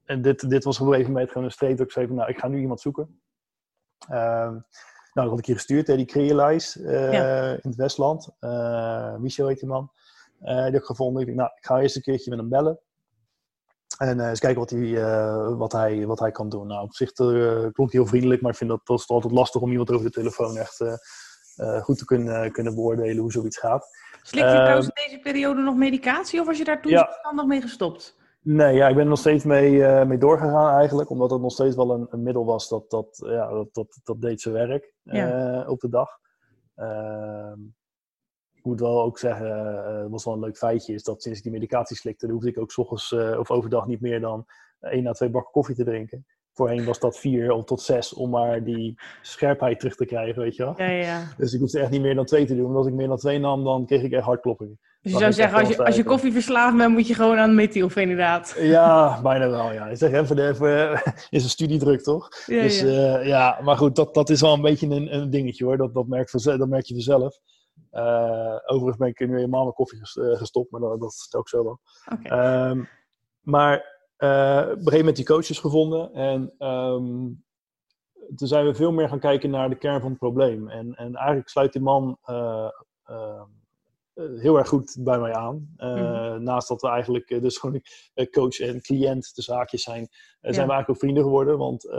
[0.07, 2.15] en dit, dit was op een gegeven moment gewoon een streep dat ik zei van,
[2.15, 3.21] nou, ik ga nu iemand zoeken.
[4.07, 4.61] Ehm, nou,
[5.13, 8.29] dat had ik je gestuurd, hè, die Crealize uh, in het Westland.
[8.39, 9.91] Uh, Michel heet die man.
[10.41, 11.21] Uh, die heb ik gevonden.
[11.21, 12.79] Ik dacht, nou, ik ga eerst een keertje met hem bellen.
[13.97, 16.67] En eens kijken wat hij, wat, hij, wat hij kan doen.
[16.67, 19.71] Nou, op zich klonk heel vriendelijk, maar ik vind dat, dat is altijd lastig om
[19.71, 20.83] iemand over de telefoon echt
[21.81, 23.87] goed te kunnen, kunnen beoordelen hoe zoiets gaat.
[24.21, 27.31] Slik je trouwens in deze periode nog medicatie of was je daar toen ja.
[27.35, 28.16] nog mee gestopt?
[28.41, 31.09] Nee, ja, ik ben er nog steeds mee, uh, mee doorgegaan eigenlijk.
[31.09, 34.21] Omdat het nog steeds wel een, een middel was dat, dat, ja, dat, dat, dat
[34.21, 36.09] deed zijn werk uh, op de dag.
[36.75, 37.53] Uh,
[38.53, 39.47] ik moet wel ook zeggen,
[40.01, 42.59] het was wel een leuk feitje, is dat sinds ik die medicatie slikte, hoefde ik
[42.59, 44.45] ook s ochtends of overdag niet meer dan
[44.79, 46.25] één à twee bakken koffie te drinken.
[46.57, 50.55] Voorheen was dat vier of tot zes om maar die scherpheid terug te krijgen, weet
[50.55, 50.73] je wel.
[50.77, 51.33] Ja, ja.
[51.37, 52.63] Dus ik hoefde echt niet meer dan twee te doen.
[52.63, 54.79] Want als ik meer dan twee nam, dan kreeg ik echt hartkloppingen.
[55.01, 57.59] Dus je zou zeggen, als je, als je koffie verslaafd bent, moet je gewoon aan
[57.59, 58.55] inderdaad.
[58.59, 59.87] Ja, bijna wel, ja.
[59.87, 62.29] Ik zeg even, even is een studiedruk, toch?
[62.45, 63.19] Ja, dus ja.
[63.19, 65.77] Uh, ja, maar goed, dat, dat is wel een beetje een, een dingetje hoor.
[65.77, 67.39] Dat, dat, merk, dat merk je vanzelf.
[67.91, 71.49] Uh, overigens ben ik nu helemaal mijn koffie eh, gestopt, maar dat, dat is ook
[71.49, 71.79] zo wel.
[72.13, 72.69] Okay.
[72.69, 72.87] Um,
[73.41, 76.13] maar uh, op een gegeven moment die coaches gevonden.
[76.13, 77.45] En um,
[78.35, 80.69] toen zijn we veel meer gaan kijken naar de kern van het probleem.
[80.69, 82.69] En, en eigenlijk sluit die man uh,
[83.09, 83.41] uh,
[84.15, 85.73] heel erg goed bij mij aan.
[85.77, 86.43] Mm.
[86.43, 87.81] Naast dat we eigenlijk dus gewoon
[88.31, 90.07] coach en cliënt de zaakjes zijn, ja.
[90.53, 91.57] zijn we eigenlijk ook vrienden geworden.
[91.57, 91.89] Want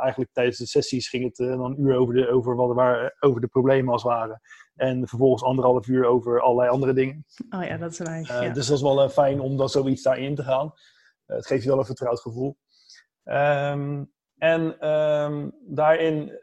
[0.00, 3.40] eigenlijk tijdens de sessies ging het dan een uur over de, over, wat, waar, over
[3.40, 4.40] de problemen als waren.
[4.74, 7.24] En vervolgens anderhalf uur over allerlei andere dingen.
[7.50, 8.32] Oh ja, dat is nice.
[8.32, 8.52] Ja.
[8.52, 10.72] Dus dat is wel fijn om dan zoiets daarin te gaan.
[11.28, 12.56] Eh, het geeft je wel een vertrouwd gevoel.
[13.24, 14.04] Ehm,
[14.38, 16.40] en ehm, daarin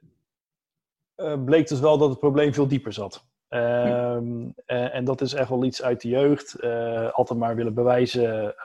[1.17, 3.25] uh, bleek dus wel dat het probleem veel dieper zat.
[3.49, 6.61] Um, en, en, dat is echt wel iets uit de jeugd.
[7.11, 8.55] Altijd maar willen bewijzen,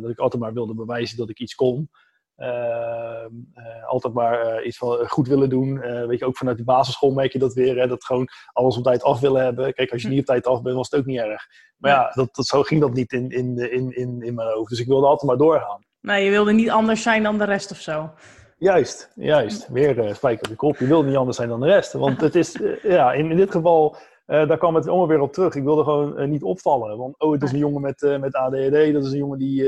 [0.00, 1.90] dat ik altijd maar wilde bewijzen dat ik iets kon.
[2.36, 5.78] Uh, altijd maar iets van goed willen doen.
[6.06, 7.78] weet je, ook vanuit de basisschool merk je dat weer.
[7.78, 9.74] Hè, dat gewoon alles op tijd af willen hebben.
[9.74, 11.46] Kijk, als je niet op tijd af bent, was het ook niet erg.
[11.76, 14.70] Maar ja, dat, dat, zo ging dat niet in, in, in, in, in mijn hoofd.
[14.70, 15.84] Dus ik wilde altijd maar doorgaan.
[16.00, 18.10] Nee, je wilde niet anders zijn dan de rest of zo.
[18.58, 19.68] Juist, juist.
[19.68, 20.78] Weer uh, spijker op de kop.
[20.78, 21.92] Je wil niet anders zijn dan de rest.
[21.92, 25.32] Want het is, ja, in, in dit geval uh, daar kwam het allemaal weer op
[25.32, 25.54] terug.
[25.54, 26.98] Ik wilde gewoon uh, niet opvallen.
[26.98, 28.92] Want, oh, het is een jongen met, uh, met ADHD.
[28.92, 29.62] Dat is een jongen die,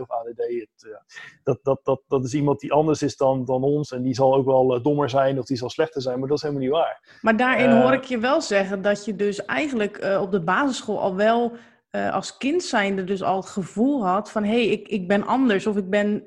[0.00, 1.00] of ADD, het,
[1.42, 3.92] dat, dat, dat, dat is iemand die anders is dan, dan ons.
[3.92, 6.18] En die zal ook wel dommer zijn of die zal slechter zijn.
[6.18, 7.18] Maar dat is helemaal niet waar.
[7.20, 11.16] Maar daarin hoor ik je wel zeggen dat je dus eigenlijk op de basisschool al
[11.16, 11.52] wel
[12.10, 14.44] als kind zijnde dus al het gevoel had van...
[14.44, 16.24] hé, hey, ik, ik ben anders of ik ben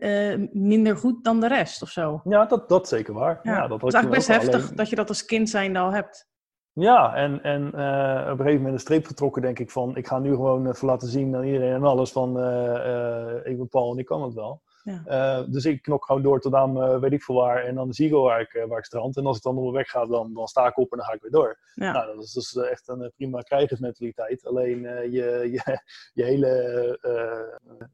[0.51, 2.21] minder goed dan de rest of zo.
[2.23, 3.39] Ja, dat, dat zeker waar.
[3.43, 3.51] Ja.
[3.51, 6.33] ja dat is eigenlijk best heftig dat je dat als kind zijnde al hebt.
[6.79, 10.07] Ja, en, en uh, op een gegeven moment een streep getrokken, denk ik, van ik
[10.07, 13.91] ga nu gewoon even laten zien aan iedereen en alles van uh, ik ben Paul
[13.91, 14.61] en ik kan het wel.
[14.83, 15.41] Ja.
[15.41, 18.13] dus ik knok gewoon door tot aan weet ik veel waar en dan zie ik
[18.13, 19.17] waar ik, waar ik strand.
[19.17, 21.07] En als ik dan op mijn weg ga, dan, dan sta ik op en dan
[21.07, 21.59] ga ik weer door.
[21.73, 21.91] Ja.
[21.91, 24.45] Nou, dat is dus echt een prima krijgersmentaliteit.
[24.45, 25.79] Alleen je, je,
[26.13, 26.99] je hele,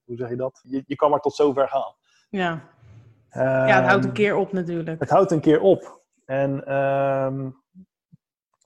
[0.06, 0.62] hoe zeg je dat?
[0.63, 1.96] Je, je kan maar tot zover gaan.
[2.30, 2.62] Ja.
[3.32, 5.00] ja, het houdt een keer op natuurlijk.
[5.00, 6.02] Het houdt een keer op.
[6.26, 6.65] En...
[6.65, 7.50] Ehm,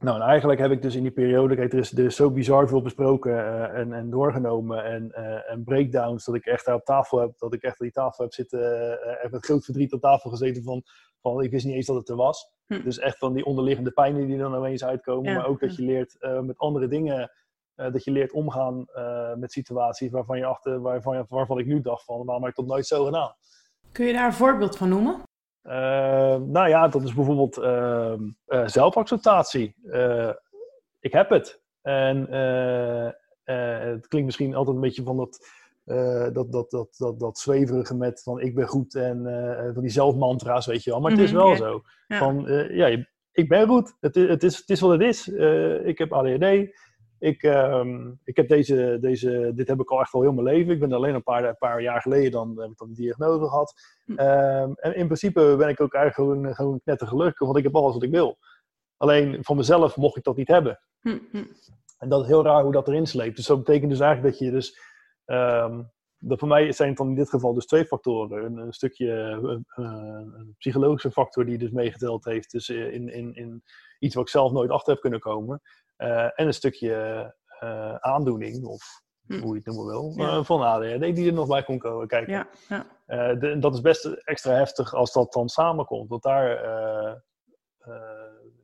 [0.06, 2.32] nou, en eigenlijk heb ik dus in die periode, kijk, er is, er is zo
[2.32, 6.76] bizar veel besproken uh, en, en doorgenomen en, uh, en breakdowns, dat ik echt daar
[6.76, 9.94] op tafel heb, dat ik echt die tafel heb zitten, uh, heb met groot verdriet
[9.94, 10.84] op tafel gezeten van,
[11.22, 12.54] van, ik wist niet eens dat het er was.
[12.66, 12.84] Hm.
[12.84, 16.18] Dus echt van die onderliggende pijnen die dan ineens uitkomen, maar ook dat je leert
[16.42, 17.32] met andere dingen,
[17.76, 18.86] dat je leert omgaan
[19.36, 22.66] met situaties waarvan je achter, waarvan, waarvan ik nu dacht van, waarom heb ik dat
[22.66, 23.34] nooit zo gedaan?
[23.92, 25.22] Kun je daar een voorbeeld van noemen?
[25.68, 28.14] Uh, nou ja, dat is bijvoorbeeld uh,
[28.48, 29.76] uh, zelfacceptatie.
[29.92, 30.30] Eh,
[31.00, 31.62] ik heb het.
[31.82, 32.18] En
[33.44, 35.50] het klinkt misschien altijd een beetje van dat,
[36.34, 39.24] dat, dat, dat, dat, dat zweverige met van ik ben goed en
[39.74, 41.02] van die zelfmantra's, weet je wel.
[41.02, 41.82] Maar het is mhm, wel zo.
[42.08, 43.96] Van ja, ik ben goed.
[44.00, 45.28] Het, het, is, het is wat het is.
[45.84, 46.74] ik heb ADHD.
[47.26, 47.86] Ik, uh,
[48.24, 50.74] ik heb deze, deze, dit heb ik al echt al heel mijn leven.
[50.74, 53.48] Ik ben alleen een paar, een paar jaar geleden dan heb ik dan die diagnose
[53.48, 53.74] gehad.
[54.06, 57.94] Uh, en in principe ben ik ook eigenlijk gewoon, gewoon gelukkig, want ik heb alles
[57.94, 58.38] wat ik wil.
[58.98, 60.80] Alleen van mezelf mocht ik dat niet hebben.
[61.00, 61.44] Hm, hm.
[61.98, 63.36] En dat is heel raar hoe dat erin sleept.
[63.36, 64.80] Dus dat betekent dus eigenlijk dat je dus...
[65.26, 68.46] Um, dat voor mij zijn het dan in dit geval dus twee factoren.
[68.46, 69.40] Een, een stukje
[69.76, 72.52] uh, een psychologische factor die dus meegeteld heeft.
[72.52, 73.64] Dus in, in, in
[74.00, 75.62] iets wat ik zelf nooit achter heb kunnen komen.
[75.98, 76.90] Uh, en een stukje
[77.64, 79.40] uh, aandoening, of hm.
[79.40, 80.38] hoe je het noemen wil, ja.
[80.38, 82.34] uh, van ADHD die er nog bij kon komen kijken.
[82.34, 83.34] Ja, ja.
[83.36, 86.10] De, dat is best extra heftig als dat dan samenkomt.
[86.10, 87.24] Want daar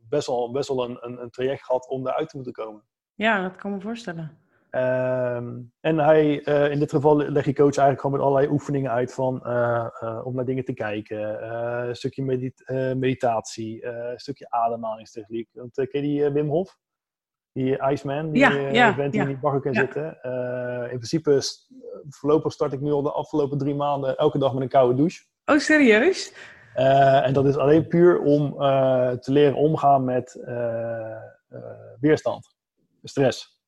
[0.09, 2.83] best wel, best wel een, een, een, traject gehad om eruit te moeten komen.
[3.13, 4.37] Ja, dat kan me voorstellen.
[4.69, 6.35] Ehm, en hij,
[6.71, 9.33] in dit geval leg je coach eigenlijk gewoon met allerlei oefeningen uit van,
[10.23, 11.51] om naar dingen te kijken.
[11.87, 12.63] een stukje medit
[12.97, 15.49] meditatie, een stukje ademhalingstechniek.
[15.53, 16.77] Want, ken je die Wim Hof?
[17.53, 20.17] Die Iceman, die ja, uh, ja, die in die bagger kan zitten.
[20.23, 21.41] Uh, in principe,
[22.09, 25.23] voorlopig start ik nu al de afgelopen drie maanden elke dag met een koude douche.
[25.45, 26.33] Oh, serieus?
[26.75, 28.51] Uh, en dat is alleen puur om
[29.19, 30.39] te leren omgaan met
[31.99, 32.55] weerstand,
[33.03, 33.59] stress.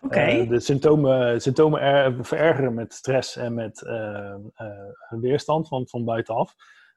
[0.00, 0.46] Okay.
[0.46, 3.88] de symptomen, symptomen er, verergeren met stress en met
[5.08, 6.54] weerstand van, van buitenaf.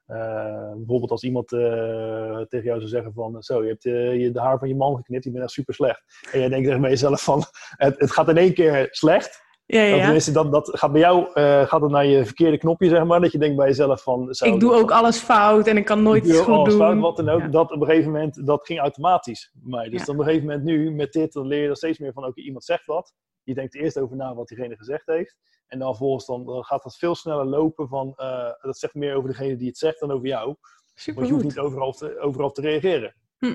[0.08, 4.30] Uh, bijvoorbeeld als iemand uh, tegen jou zou zeggen van zo, je hebt uh, je,
[4.30, 6.02] de haar van je man geknipt, je bent echt super slecht.
[6.32, 7.44] En jij denkt tegen jezelf van
[7.76, 9.46] het, het gaat in één keer slecht.
[9.70, 10.02] Ja, ja.
[10.02, 11.30] Tenminste, dat, dat gaat bij jou
[11.66, 13.20] gaat het naar je verkeerde knopje, zeg maar.
[13.20, 14.28] Dat je denkt bij jezelf van...
[14.30, 16.78] Ik doe ook alles fout en ik kan nooit iets goed doen.
[16.78, 17.52] Fout, wat dan ook.
[17.52, 19.88] Dat op een gegeven moment, dat ging automatisch bij mij.
[19.88, 22.12] Dus dan op een gegeven moment nu, met dit, dan leer je er steeds meer
[22.12, 22.24] van...
[22.24, 23.14] Oké, iemand zegt wat.
[23.42, 25.36] Je denkt eerst over na wat diegene gezegd heeft.
[25.66, 29.28] En dan volgens dan, gaat dat veel sneller lopen van, uh, dat zegt meer over
[29.28, 30.56] degene die het zegt dan over jou.
[30.94, 33.14] Super want je hoeft niet overal te, overal te reageren.
[33.38, 33.54] Hm.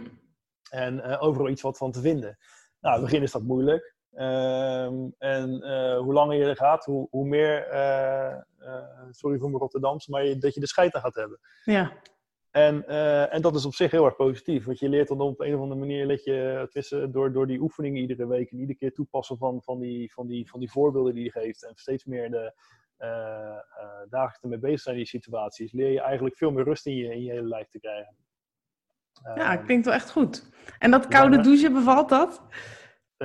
[0.70, 2.38] En uh, overal iets wat van te vinden.
[2.80, 3.93] Nou, in het begin is dat moeilijk.
[4.16, 4.86] Uh,
[5.18, 7.68] en uh, hoe langer je er gaat, hoe, hoe meer,
[9.12, 11.40] sorry voor mijn Rotterdams, maar je, dat je de scheid aan gaat hebben.
[11.64, 11.92] Ja.
[12.52, 12.88] En,
[13.30, 14.66] en dat is op zich heel erg positief.
[14.66, 17.60] Want je leert dan op een of andere manier, let je tussen, door, door die
[17.60, 21.14] oefeningen iedere week en iedere keer toepassen van, van, die, van, die, van die voorbeelden
[21.14, 21.66] die je geeft.
[21.66, 22.54] En steeds meer de
[24.10, 25.72] dagelijks ermee bezig zijn in die situaties.
[25.72, 28.16] Leer je eigenlijk veel meer rust in je, in je hele lijf te krijgen.
[29.36, 30.50] Ja, klinkt wel echt goed.
[30.80, 32.42] En dat koude douchen, bevalt dat?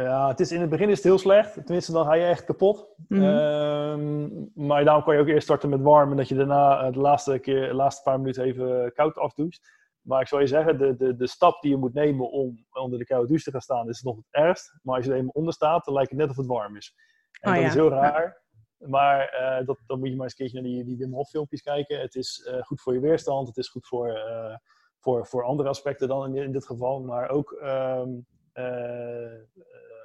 [0.03, 1.55] Ja, het is, in het begin is het heel slecht.
[1.55, 2.89] Tenminste, dan ga je echt kapot.
[3.09, 4.51] Mm -hmm.
[4.55, 6.11] maar daarom kan je ook eerst starten met warm.
[6.11, 9.77] En dat je daarna eh, de laatste, keer, de laatste paar minuten even koud afdoucht.
[10.01, 12.99] Maar ik zou je zeggen, de, de, de stap die je moet nemen om onder
[12.99, 14.79] de koude douche te gaan staan, is nog het ergst.
[14.83, 16.95] Maar als je er eenmaal onder staat, dan lijkt het net of het warm is.
[17.41, 18.43] En oh, dat is heel raar.
[18.79, 21.29] Maar uh, dat, dan moet je maar eens een keertje naar die, die Wim Hof
[21.29, 22.01] filmpjes kijken.
[22.01, 23.47] Het is uh, goed voor je weerstand.
[23.47, 24.57] Het is goed voor, uh,
[24.99, 27.01] voor, voor andere aspecten dan in, in dit geval.
[27.01, 28.27] Maar ook um,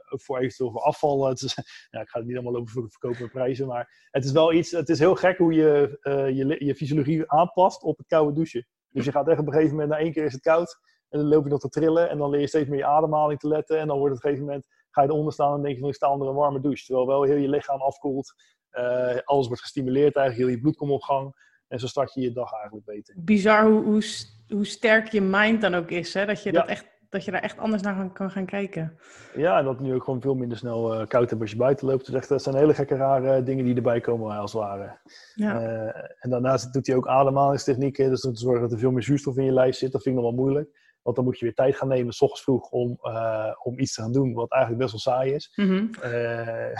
[0.10, 1.28] ook voor eventueel voor afval.
[1.28, 1.56] Het is,
[1.92, 4.72] ja, ik ga het niet allemaal over verkopen met prijzen, maar het is wel iets,
[4.72, 6.00] het is heel gek hoe je
[6.34, 8.68] je, je fysiologie aanpast op het koude douchen.
[8.90, 10.80] Dus je gaat echt op een gegeven moment, na één keer is het koud.
[11.10, 13.40] En dan loop je nog te trillen en dan leer je steeds meer je ademhaling
[13.40, 13.80] te letten.
[13.80, 15.80] En dan wordt het op een gegeven moment, ga je eronder staan en denk je
[15.80, 16.86] van ik sta onder een warme douche.
[16.86, 18.34] Terwijl wel heel je lichaam afkoelt.
[18.72, 21.36] Uh, alles wordt gestimuleerd eigenlijk, heel je bloed komt op gang.
[21.68, 23.16] En zo start je je dag eigenlijk beter.
[23.18, 24.04] Bizar hoe, hoe,
[24.48, 26.14] hoe sterk je mind dan ook is.
[26.14, 26.26] Hè?
[26.26, 28.98] Dat, je dat, echt, dat je daar echt anders naar kan gaan kijken.
[29.36, 31.88] Ja, en dat nu ook gewoon veel minder snel uh, koud hebt als je buiten
[31.88, 32.06] loopt.
[32.06, 34.98] Dus echt, dat zijn hele gekke rare dingen die erbij komen als het ware.
[35.36, 35.62] Ja.
[35.62, 38.10] Uh, en daarnaast doet hij ook ademhalingstechnieken.
[38.10, 39.92] Dus om te zorgen dat er veel meer zuurstof in je lijf zit.
[39.92, 40.93] Dat vind ik nog wel moeilijk.
[41.04, 43.94] Want dan moet je weer tijd gaan nemen, s ochtends vroeg, om, uh, om iets
[43.94, 45.52] te gaan doen wat eigenlijk best wel saai is.
[45.56, 45.90] Mm -hmm.
[46.04, 46.76] uh,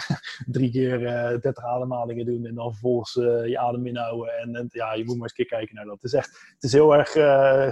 [0.56, 3.14] drie keer uh, eh, 30 ademhalingen doen en dan vervolgens
[3.50, 4.38] je adem inhouden.
[4.38, 5.96] En, en, ja, je moet maar eens een keer kijken naar dat.
[5.96, 7.12] Het is echt, het is heel erg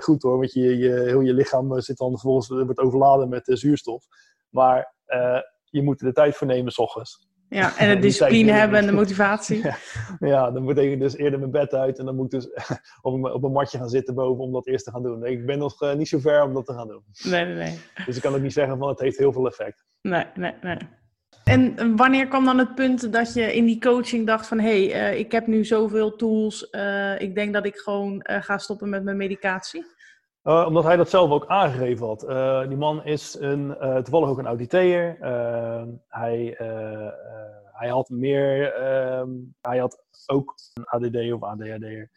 [0.04, 4.06] goed hoor, want je, je, heel je lichaam zit dan vervolgens, wordt overladen met zuurstof.
[4.50, 4.94] Maar
[5.64, 7.30] je moet er de tijd voor nemen s ochtends.
[7.54, 9.62] Ja, en de discipline hebben en de motivatie.
[10.20, 12.48] Ja, dan moet ik dus eerder mijn bed uit en dan moet ik dus
[13.02, 15.26] op een, op een matje gaan zitten boven om dat eerst te gaan doen.
[15.26, 17.04] Ik ben nog uh, niet zo ver om dat te gaan doen.
[17.24, 17.80] Nee, nee, nee.
[18.06, 19.86] Dus ik kan ook niet zeggen van het heeft heel veel effect.
[20.02, 20.78] Nee, nee, nee.
[21.44, 24.60] En wanneer kwam dan het punt dat je in die coaching dacht van...
[24.60, 28.58] hé, hey, uh, ik heb nu zoveel tools, uh, ik denk dat ik gewoon ga
[28.58, 29.86] stoppen met mijn medicatie?
[30.44, 32.30] Uh, omdat hij dat zelf ook aangegeven had.
[32.30, 35.18] Uh, die man is een, uh, toevallig ook een auditeer.
[36.08, 36.56] hij,
[37.72, 39.30] hij had meer, ehm,
[39.62, 42.08] hij had ook een ADD of ADHD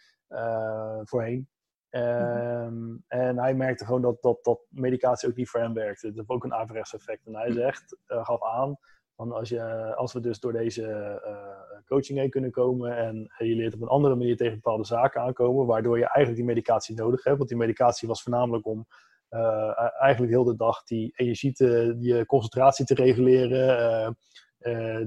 [1.08, 1.48] voorheen.
[1.90, 6.06] Mm En hij merkte gewoon dat, dat, dat medicatie ook niet voor hem werkte.
[6.06, 7.26] Dat heeft ook een averechts effect.
[7.26, 8.78] En hij zegt, gaf aan,
[9.16, 10.82] van als, je, als we dus door deze
[11.26, 15.20] uh, coaching heen kunnen komen en je leert op een andere manier tegen bepaalde zaken
[15.20, 17.36] aankomen, waardoor je eigenlijk die medicatie nodig hebt.
[17.36, 18.86] Want die medicatie was voornamelijk om
[19.30, 24.16] uh, eigenlijk heel de dag die energie te, die concentratie te reguleren,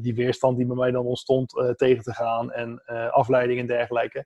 [0.02, 4.26] die weerstand die bij mij dan ontstond tegen te gaan en afleiding en dergelijke.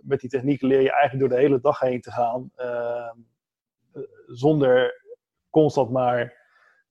[0.00, 2.50] met die techniek leer je eigenlijk door de hele dag heen te gaan
[4.26, 5.02] zonder
[5.50, 6.45] constant maar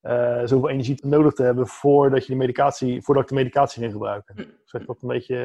[0.06, 3.94] uh, zoveel energie nodig te hebben voordat, je de medicatie, voordat ik de medicatie ging
[3.94, 4.36] gebruiken.
[4.36, 4.44] Hm.
[4.64, 5.36] Zeg dat een beetje.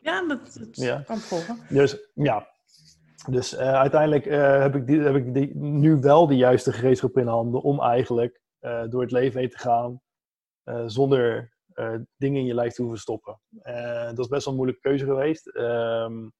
[0.00, 1.02] Ja, dat, dat ja.
[1.06, 1.58] kan volgen.
[1.68, 2.56] Dus ja.
[3.30, 4.24] Dus uh, uiteindelijk
[4.62, 8.40] heb ik, die, heb ik die, nu wel de juiste gereedschap in handen om eigenlijk
[8.60, 10.00] door het leven heen te gaan
[10.86, 11.52] zonder
[12.16, 13.40] dingen in je lijf te hoeven stoppen.
[14.14, 15.56] dat is best wel een moeilijke keuze geweest.
[15.56, 16.32] Um,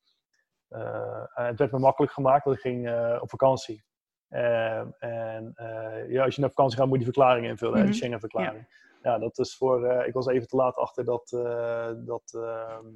[1.29, 3.85] het werd me makkelijk gemaakt, want ik ging op vakantie.
[4.29, 7.81] Ehm, en eh, ja, als je naar vakantie gaat, moet je die verklaring invullen, mm
[7.81, 7.91] -hmm.
[7.91, 7.97] de.
[7.97, 8.67] Schengen-verklaring.
[9.03, 9.13] Ja.
[9.13, 9.19] ja.
[9.19, 9.85] dat is voor.
[9.85, 12.87] Uh, ik was even te laat achter dat, uh, dat, ehm,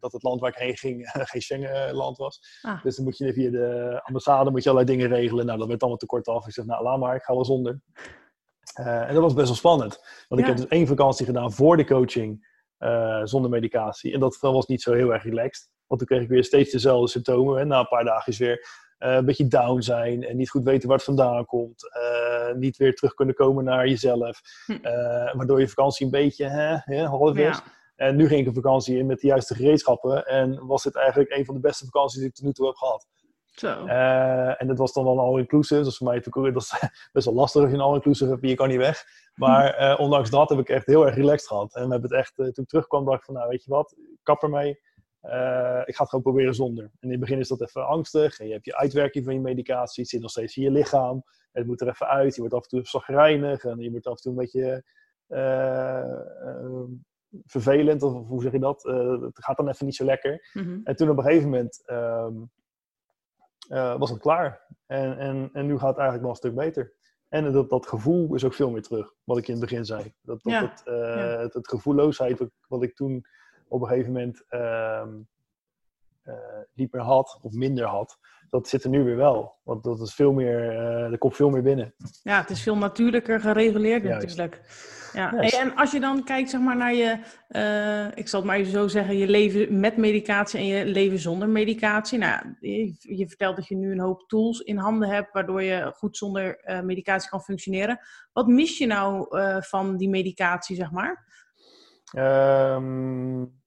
[0.00, 2.58] dat het land waar ik heen ging geen Schengen-land was.
[2.62, 2.82] Ah.
[2.82, 5.46] Dus dan moet je via de ambassade moet je allerlei dingen regelen.
[5.46, 6.46] Nou, dat werd allemaal te kort af.
[6.46, 7.80] Ik zeg, nou, laat maar, ik ga wel zonder.
[8.74, 10.24] en dat was best wel spannend.
[10.28, 12.50] Want ik heb dus één vakantie gedaan voor de coaching
[13.24, 14.12] zonder medicatie.
[14.12, 15.70] En dat was niet zo heel erg relaxed.
[15.86, 17.60] Want toen kreeg ik weer steeds dezelfde symptomen.
[17.60, 20.88] En na een paar dagen is weer een beetje down zijn en niet goed weten
[20.88, 21.84] waar het vandaan komt.
[21.84, 24.40] Uh, niet weer terug kunnen komen naar jezelf.
[24.66, 24.72] Hm.
[24.72, 24.80] Uh,
[25.34, 27.56] waardoor je vakantie een beetje hè, half is.
[27.56, 27.62] Ja.
[27.96, 30.26] En nu ging ik een vakantie in met de juiste gereedschappen.
[30.26, 32.74] En was dit eigenlijk een van de beste vakanties die ik tot nu toe heb
[32.74, 33.06] gehad.
[33.52, 33.86] Zo.
[34.56, 35.82] en dat was dan wel all-inclusive.
[35.82, 36.74] Dus voor mij dat is
[37.12, 39.04] best wel lastig als je een all-inclusive hebt en je kan niet weg.
[39.34, 41.74] Maar ondanks dat heb ik echt heel erg relaxed gehad.
[41.74, 43.96] En we hebben het echt, toen ik terugkwam dacht ik van nou weet je wat,
[44.22, 44.80] kap ermee.
[45.22, 46.84] Uh, ik ga het gewoon proberen zonder.
[46.84, 48.38] En in het begin is dat even angstig.
[48.38, 50.02] En je hebt je uitwerking van je medicatie.
[50.02, 51.22] Het zit nog steeds in je lichaam.
[51.52, 52.34] Het moet er even uit.
[52.34, 53.64] Je wordt af en toe zagrijnig.
[53.64, 54.84] En je wordt af en toe een beetje
[55.28, 56.84] uh,
[57.44, 58.02] vervelend.
[58.02, 58.82] Of hoe zeg je dat?
[59.22, 60.50] het gaat dan even niet zo lekker.
[60.52, 60.80] Mhm.
[60.84, 62.50] En toen op een gegeven moment um,
[63.98, 64.66] was het klaar.
[64.86, 66.94] En, en, en nu gaat het eigenlijk nog een stuk beter.
[67.28, 69.12] En dat, dat gevoel is ook veel meer terug.
[69.24, 70.14] Wat ik in het begin zei.
[70.22, 71.38] Dat, dat het, ja.
[71.38, 73.26] het, het, gevoelloosheid wat, wat ik toen
[73.72, 75.28] op een gegeven moment um,
[76.24, 76.34] uh,
[76.74, 78.18] niet meer had of minder had,
[78.50, 79.54] dat zit er nu weer wel.
[79.62, 81.94] Want dat is veel meer, uh, er komt veel meer binnen.
[82.22, 84.60] Ja, het is veel natuurlijker gereguleerd natuurlijk.
[85.12, 85.32] Ja.
[85.32, 88.88] en als je dan kijkt zeg maar, naar je, uh, ik zal het maar zo
[88.88, 92.18] zeggen, je leven met medicatie en je leven zonder medicatie.
[92.18, 95.92] Nou, je, je vertelt dat je nu een hoop tools in handen hebt, waardoor je
[95.96, 98.00] goed zonder medicatie kan functioneren.
[98.32, 99.26] Wat mis je nou
[99.60, 101.30] van die medicatie, zeg maar?
[102.16, 103.61] Um,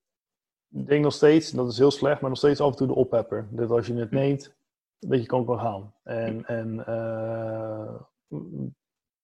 [0.76, 2.96] ik denk nog steeds, dat is heel slecht, maar nog steeds af en toe de
[2.96, 3.48] oppepper.
[3.52, 4.56] Dat als je het neemt,
[5.00, 5.94] dat je kan, kan gaan.
[6.04, 7.96] En, en uh,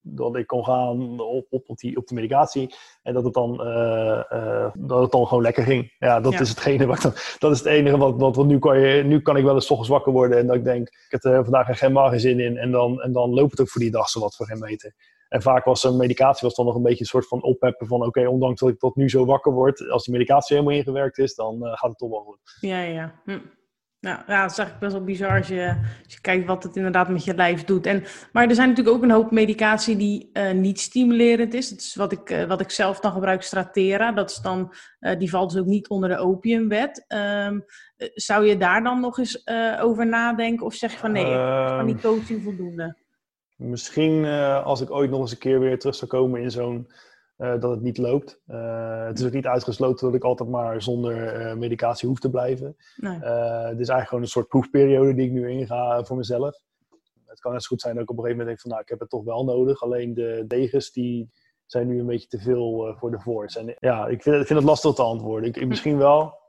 [0.00, 3.60] dat ik kon gaan op, op, op, die, op de medicatie en dat het dan,
[3.66, 5.94] uh, uh, dat het dan gewoon lekker ging.
[5.98, 8.80] Ja, dat is hetgene wat dan, dat is het enige wat, wat, wat nu, kan
[8.80, 11.24] je, nu kan ik wel eens ochtends wakker worden en dat ik denk, ik heb
[11.24, 13.90] er vandaag geen geen zin in en dan, en dan loopt het ook voor die
[13.90, 14.94] dag zo wat voor geen meter.
[15.32, 18.06] En vaak was een medicatie was dan nog een beetje een soort van opheppen van
[18.06, 21.34] oké, ondanks dat ik tot nu zo wakker word, als die medicatie helemaal ingewerkt is,
[21.34, 22.56] dan uh, gaat het toch wel goed.
[22.60, 23.20] Ja, ja.
[23.24, 23.38] Hm.
[24.00, 26.76] Nou, ja, dat is eigenlijk best wel bizar als je, als je kijkt wat het
[26.76, 27.86] inderdaad met je lijf doet.
[27.86, 31.68] En, maar er zijn natuurlijk ook een hoop medicatie die uh, niet stimulerend is.
[31.68, 34.12] Dat is wat ik, uh, wat ik zelf dan gebruik, Stratera.
[34.12, 37.04] Dat is dan, uh, die valt dus ook niet onder de opiumwet.
[37.08, 37.64] Um,
[38.14, 39.46] zou je daar dan nog eens
[39.80, 40.66] over nadenken?
[40.66, 41.34] Of zeg je van nee,
[41.76, 42.96] van die ehm, coaching voldoende?
[43.62, 44.24] Misschien
[44.64, 46.88] als ik ooit nog eens een keer weer terug zou komen in zo'n
[47.42, 48.40] uh, dat het niet loopt.
[48.48, 52.30] Uh, het is ook niet uitgesloten dat ik altijd maar zonder uh, medicatie hoef te
[52.30, 52.76] blijven.
[52.96, 53.18] Nee.
[53.18, 56.60] dit is eigenlijk gewoon een soort proefperiode die ik nu inga voor mezelf.
[57.26, 58.82] Het kan net zo goed zijn dat ik op een gegeven moment denk van nou,
[58.82, 59.82] ik heb het toch wel nodig.
[59.82, 61.30] Alleen de degens die
[61.66, 63.56] zijn nu een beetje te veel voor de voorts.
[63.56, 65.48] En ja, ik vind, vind het lastig te antwoorden.
[65.48, 66.40] Ik, ik misschien wel,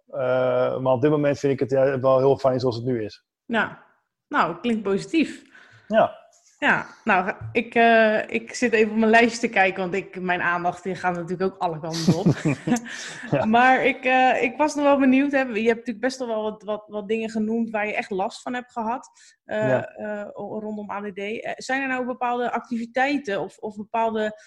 [0.81, 3.25] maar op dit moment vind ik het ja, wel heel fijn zoals het nu is.
[3.45, 3.83] Ja,
[4.27, 5.43] nou, klinkt positief.
[5.87, 6.22] Ja.
[6.63, 10.41] Ja, nou, ik, uh, ik zit even op mijn lijstje te kijken, want ik, mijn
[10.41, 12.25] aandacht die gaat natuurlijk ook alle kanten op.
[13.31, 13.45] ja.
[13.45, 15.31] Maar ik, uh, ik was nog wel benieuwd.
[15.31, 15.39] Hè.
[15.39, 18.53] Je hebt natuurlijk best wel wat, wat, wat dingen genoemd waar je echt last van
[18.53, 19.09] hebt gehad
[19.45, 20.31] uh, ja.
[20.33, 21.21] rondom ADD.
[21.55, 24.41] Zijn er nou bepaalde activiteiten of, of bepaalde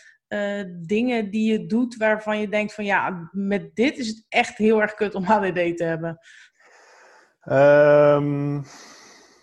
[0.87, 4.81] dingen die je doet waarvan je denkt van ja, met dit is het echt heel
[4.81, 6.19] erg kut om ADD te hebben?
[7.51, 8.65] Um,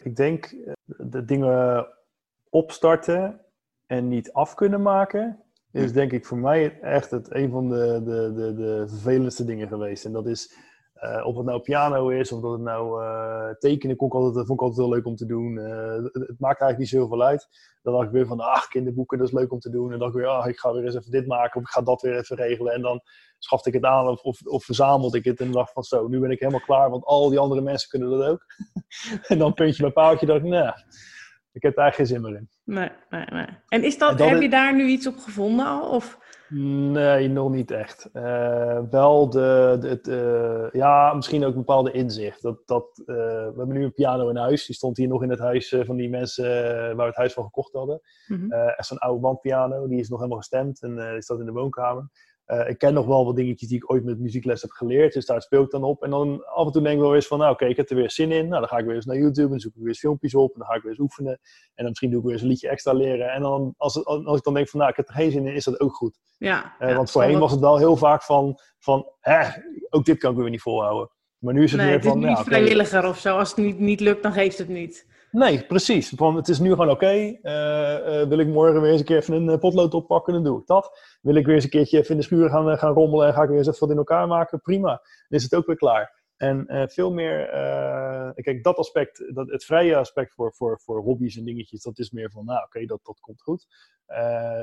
[0.04, 0.56] ik denk
[0.86, 1.88] de dingen
[2.54, 3.40] opstarten
[3.88, 8.02] en niet af kunnen maken, is denk ik voor mij echt het, een van de,
[8.04, 10.06] de, de, de vervelendste dingen geweest.
[10.06, 10.58] En dat is,
[10.96, 14.46] uh, of het nou piano is, of dat het nou uh, tekenen, kon ik altijd,
[14.46, 15.56] vond ik altijd heel leuk om te doen.
[15.56, 17.48] Uh, het, het, maakt eigenlijk niet zoveel uit.
[17.82, 19.84] Dan dacht ik weer van, ach, kinderboeken, dat is leuk om te doen.
[19.84, 21.74] En dan dacht ik weer, ah, ik ga weer eens even dit maken, of ik
[21.74, 22.74] ga dat weer even regelen.
[22.74, 23.02] En dan
[23.40, 25.40] schafte ik het aan, of, of, of verzamelde ik het.
[25.40, 28.10] En dacht van, zo, nu ben ik helemaal klaar, want al die andere mensen kunnen
[28.10, 28.46] dat ook.
[29.32, 30.74] en dan puntje bij paaltje, dacht ik, nou
[31.54, 32.50] ik heb daar geen zin meer in.
[32.64, 33.48] Nee, nee, nee.
[33.68, 35.90] En is dat, heb je daar nu iets op gevonden al?
[35.90, 36.20] Of?
[36.56, 38.10] Nee, nog niet echt.
[38.14, 42.42] Uh, wel de, de, de, ja, misschien ook een bepaalde inzicht.
[42.42, 44.66] Dat, dat, uh, we hebben nu een piano in huis.
[44.66, 46.46] Die stond hier nog in het huis van die mensen
[46.86, 48.02] waar we het huis van gekocht hadden.
[48.28, 48.52] Mm -hmm.
[48.52, 49.88] echt zo'n oude bandpiano.
[49.88, 52.10] Die is nog helemaal gestemd en die staat in de woonkamer.
[52.48, 55.14] Uh, ik ken nog wel wat dingetjes die ik ooit met muziekles heb geleerd.
[55.14, 56.04] Dus daar speel ik dan op.
[56.04, 57.90] En dan af en toe denk ik wel eens van, nou oké, okay, ik heb
[57.90, 58.48] er weer zin in.
[58.48, 60.54] Nou, dan ga ik weer eens naar YouTube en zoek ik weer eens filmpjes op.
[60.54, 61.32] En dan ga ik weer eens oefenen.
[61.32, 61.40] En
[61.76, 63.32] dan misschien doe ik weer eens een liedje extra leren.
[63.32, 65.56] En dan, als, als ik dan denk van, nou, ik heb er geen zin in,
[65.56, 66.20] is dat ook goed.
[66.38, 69.50] Ja, uh, ja want voorheen was het wel heel vaak van, van hè,
[69.90, 71.12] ook dit kan ik weer niet volhouden.
[71.38, 72.22] Maar nu is het nee, meer van...
[72.22, 73.38] Het is niet vrijwilliger of zo.
[73.38, 75.08] Als het niet, niet lukt, dan geeft het niet.
[75.34, 76.12] Nee, precies.
[76.12, 77.06] Want het is nu gewoon oké.
[77.06, 77.40] Okay.
[77.42, 80.60] Uh, uh, wil ik morgen weer eens een keer even een potlood oppakken, dan doe
[80.60, 81.18] ik dat.
[81.22, 83.42] Wil ik weer eens een keertje even in de schuur gaan, gaan rommelen en ga
[83.42, 84.90] ik weer eens even wat in elkaar maken, prima.
[84.90, 86.22] Dan is het ook weer klaar.
[86.38, 87.48] En uh, veel meer,
[88.36, 92.12] kijk, dat aspect, dat, het vrije aspect voor, voor, voor hobby's en dingetjes, dat is
[92.12, 93.68] meer van, nou oké, okay, dat, dat komt goed.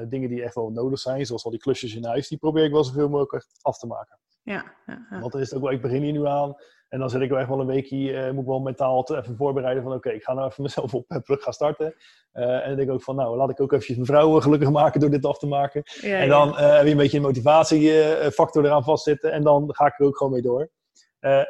[0.09, 2.73] dingen die echt wel nodig zijn, zoals al die klusjes in huis, die probeer ik
[2.73, 4.19] wel zoveel mogelijk af te maken.
[4.43, 5.21] Ja, ja, ja.
[5.21, 6.57] Want dan is het ook wel, ik begin hier nu aan.
[6.91, 9.37] En dan zet ik wel echt wel een weekje, uh, moet ik wel mentaal even
[9.37, 11.95] voorbereiden van oké, okay, ik ga nou even mezelf op terug gaan starten.
[12.33, 14.71] Uh, en dan denk ik ook van nou, laat ik ook eventjes mijn vrouw gelukkig
[14.71, 15.83] maken door dit af te maken.
[16.01, 19.87] Ja, en dan uh, heb je een beetje een motivatiefactor eraan vastzitten en dan ga
[19.87, 20.71] ik er ook gewoon mee door.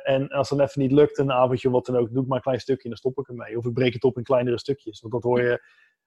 [0.03, 2.43] En als het even niet lukt, een avondje wat dan ook, doe ik maar een
[2.43, 3.59] klein stukje en dan stop ik ermee.
[3.59, 5.01] Of ik breek het op in kleinere stukjes.
[5.01, 5.63] Want dat hoor je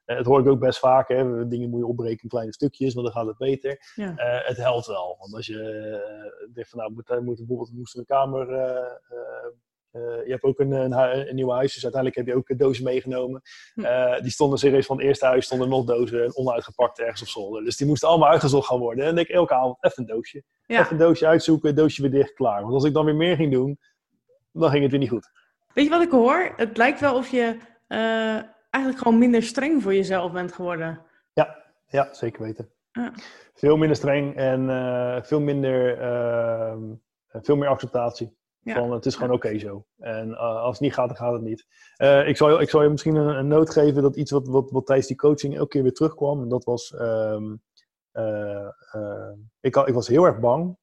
[0.06, 1.08] uh, het hoor ik ook best vaak.
[1.08, 1.48] Hè.
[1.48, 3.92] Dingen moet je opbreken in kleine stukjes, want dan gaat het beter.
[3.96, 4.10] Ja.
[4.10, 5.16] Uh, het helpt wel.
[5.20, 8.48] Want als je denkt van nou, moet, moet bijvoorbeeld moest een kamer.
[10.02, 12.84] Je hebt ook een, een, een, nieuw huis, dus uiteindelijk heb je ook een doosje
[12.84, 13.42] meegenomen.
[13.74, 14.22] Hm.
[14.22, 17.64] die stonden serieus van het eerste huis, stonden nog dozen onuitgepakt ergens op zolder.
[17.64, 19.00] Dus die moesten allemaal uitgezocht gaan worden.
[19.00, 20.44] En dan denk ik elke avond even een doosje.
[20.66, 20.80] Ja.
[20.80, 22.62] Even een doosje uitzoeken, doosje weer dicht, klaar.
[22.62, 23.80] Want als ik dan weer meer ging doen,
[24.52, 25.32] dan ging het weer niet goed.
[25.74, 26.54] Weet je wat ik hoor?
[26.56, 27.58] Het lijkt wel of je
[28.70, 31.02] eigenlijk gewoon minder streng voor jezelf bent geworden.
[31.34, 32.70] Ja, ja zeker weten.
[32.92, 33.14] Ja.
[33.54, 36.78] Veel minder streng en uh, veel, minder, uh,
[37.42, 38.38] veel meer acceptatie.
[38.64, 38.76] Ja.
[38.76, 39.86] Van het is gewoon oké okay zo.
[39.98, 41.66] En uh, als het niet gaat, dan gaat het niet.
[42.28, 44.86] ik, zal, ik zal je misschien een, een noot geven dat iets wat, wat, wat
[44.86, 46.42] tijdens die coaching elke keer weer terugkwam.
[46.42, 47.62] En dat was, um,
[49.60, 50.78] ik, ik was heel erg bang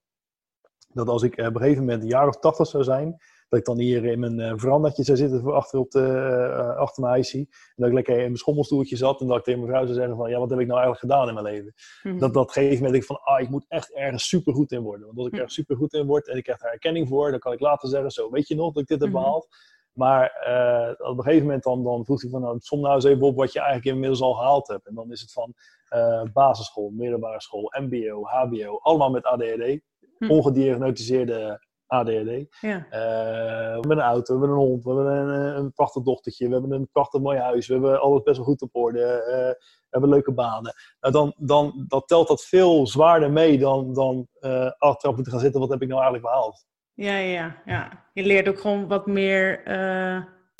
[0.93, 3.17] dat als ik op een gegeven moment een jaar of tachtig zou zijn,
[3.51, 7.03] dat ik dan hier in mijn uh, verandertje zou zitten achter, op de, uh, achter
[7.03, 7.33] mijn IC.
[7.33, 9.21] En dat ik lekker in mijn schommelstoeltje zat.
[9.21, 11.13] En dat ik tegen mijn vrouw zou zeggen van, ja, wat heb ik nou eigenlijk
[11.13, 11.75] gedaan in mijn leven?
[12.03, 12.21] Mm -hmm.
[12.21, 15.07] Dat dat geeft moment ik van, ah, ik moet echt ergens super goed in worden.
[15.07, 15.41] Want als ik mhm.
[15.41, 17.89] ergens super goed in word en ik krijg daar erkenning voor, dan kan ik later
[17.89, 19.19] zeggen, zo, weet je nog dat ik dit heb mhm.
[19.19, 19.49] behaald?
[19.93, 23.05] Maar uh, op een gegeven moment dan, dan vroeg hij van, nou, som nou eens
[23.05, 24.87] even op wat je eigenlijk inmiddels al gehaald hebt.
[24.87, 25.55] En dan is het van
[25.95, 29.81] uh, basisschool, middelbare school, mbo, hbo, allemaal met ADHD.
[30.19, 30.31] Hm.
[30.31, 31.61] Ongediagnosticeerde
[31.91, 32.59] ADHD.
[32.61, 32.77] Ja.
[32.77, 36.47] Uh, we hebben een auto, we hebben een hond, we hebben een, een, prachtig dochtertje,
[36.47, 39.35] we hebben een prachtig mooi huis, we hebben alles best wel goed op orde, uh,
[39.35, 40.75] we hebben leuke banen.
[41.01, 45.43] Nou, dan, dan dat telt dat veel zwaarder mee dan, dan uh, achteraf moeten gaan
[45.43, 46.67] zitten, wat heb ik nou eigenlijk behaald?
[46.95, 48.07] Ja, ja, ja.
[48.13, 49.63] Je leert ook gewoon wat meer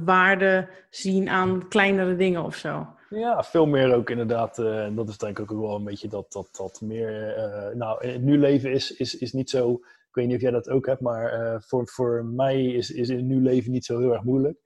[0.05, 2.87] waarde zien aan kleinere dingen of zo.
[3.09, 4.59] Ja, veel meer ook inderdaad.
[4.59, 7.35] Uh, en dat is denk ik ook wel een beetje dat, dat, dat meer.
[7.75, 9.81] Nou, het nu leven is, is, is niet zo.
[10.11, 13.09] Ik weet niet of jij dat ook hebt, maar uh, voor, voor mij is, is
[13.09, 14.59] in nu leven niet zo heel erg moeilijk.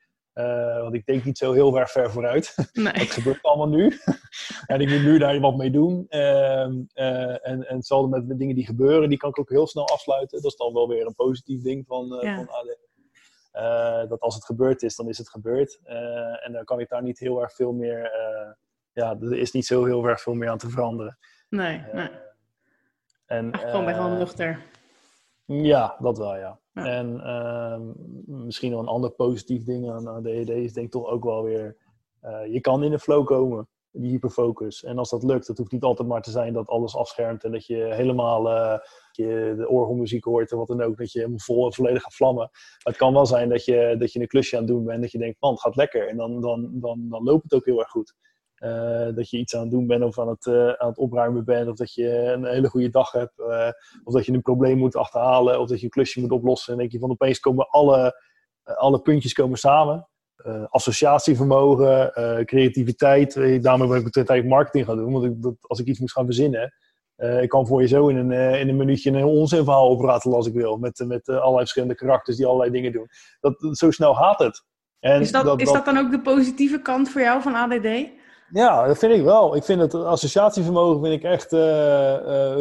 [0.80, 2.54] want ik denk niet zo heel erg ver vooruit.
[2.72, 2.92] Nee.
[2.92, 3.98] Het gebeurt allemaal nu.
[4.66, 6.06] en ik moet nu daar wat mee doen.
[6.08, 9.88] Ehm, en, en hetzelfde met, met dingen die gebeuren, die kan ik ook heel snel
[9.88, 10.42] afsluiten.
[10.42, 12.34] Dat is dan wel weer een positief ding van, ja.
[12.34, 14.08] van AD.
[14.08, 15.80] Dat als het gebeurd is, dan is het gebeurd.
[16.44, 18.10] En dan kan ik daar niet heel erg veel meer.
[18.92, 21.18] Ja, er is niet zo heel erg veel meer aan te veranderen.
[21.48, 22.10] Nee, nee.
[23.26, 24.72] En, gewoon bij gewoon nuchter.
[25.44, 26.60] Ja, dat wel, ja.
[26.72, 26.84] ja.
[26.84, 27.82] En ehm,
[28.46, 31.76] misschien nog een ander positief ding aan ADHD is denk ik toch ook wel weer...
[32.50, 34.84] je kan in de flow komen die hyperfocus.
[34.84, 37.52] En als dat lukt, dat hoeft niet altijd maar te zijn dat alles afschermt en
[37.52, 38.78] dat je helemaal uh,
[39.12, 42.14] je de orgelmuziek hoort en wat dan ook, dat je helemaal vol en volledig gaat
[42.14, 42.48] vlammen.
[42.50, 44.96] Maar het kan wel zijn dat je, dat je een klusje aan het doen bent
[44.96, 46.08] en dat je denkt, man, het gaat lekker.
[46.08, 48.14] En dan, dan, dan, dan loopt het ook heel erg goed.
[48.64, 51.44] Uh, dat je iets aan het doen bent of aan het, uh, aan het opruimen
[51.44, 53.40] bent, of dat je een hele goede dag hebt,
[54.04, 56.72] of dat je een probleem moet achterhalen, of dat je een klusje moet oplossen.
[56.72, 58.22] En denk je van opeens komen alle,
[58.62, 60.08] alle puntjes komen samen
[60.46, 63.36] uh, associatievermogen, uh, creativiteit.
[63.36, 65.12] Eh, daarom ben ik tijd marketing gaan doen.
[65.12, 66.74] Want ik, dat, als ik iets moest gaan verzinnen,
[67.40, 70.54] ik kan voor je zo in een, in een minuutje een onzinverhaal opratelen als ik
[70.54, 70.76] wil.
[70.76, 73.06] Met, met allerlei verschillende karakters die allerlei dingen doen.
[73.40, 74.64] Dat, zo snel gaat het.
[75.00, 77.88] En is dat, is dat dan ook de positieve kant voor jou van ADD?
[78.50, 79.56] Ja, dat vind ik wel.
[79.56, 81.48] Ik vind het associatievermogen vind ik echt,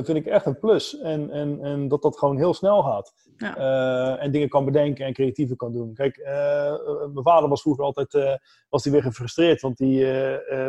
[0.05, 0.99] vind ik echt een plus.
[0.99, 3.13] En, en, en dat dat gewoon heel snel gaat.
[3.43, 3.57] Ja.
[3.57, 5.93] Uh, en dingen kan bedenken en creatiever kan doen.
[5.93, 6.25] Kijk, uh,
[7.13, 8.33] mijn vader was vroeger altijd uh,
[8.69, 10.05] was die weer gefrustreerd, want, die,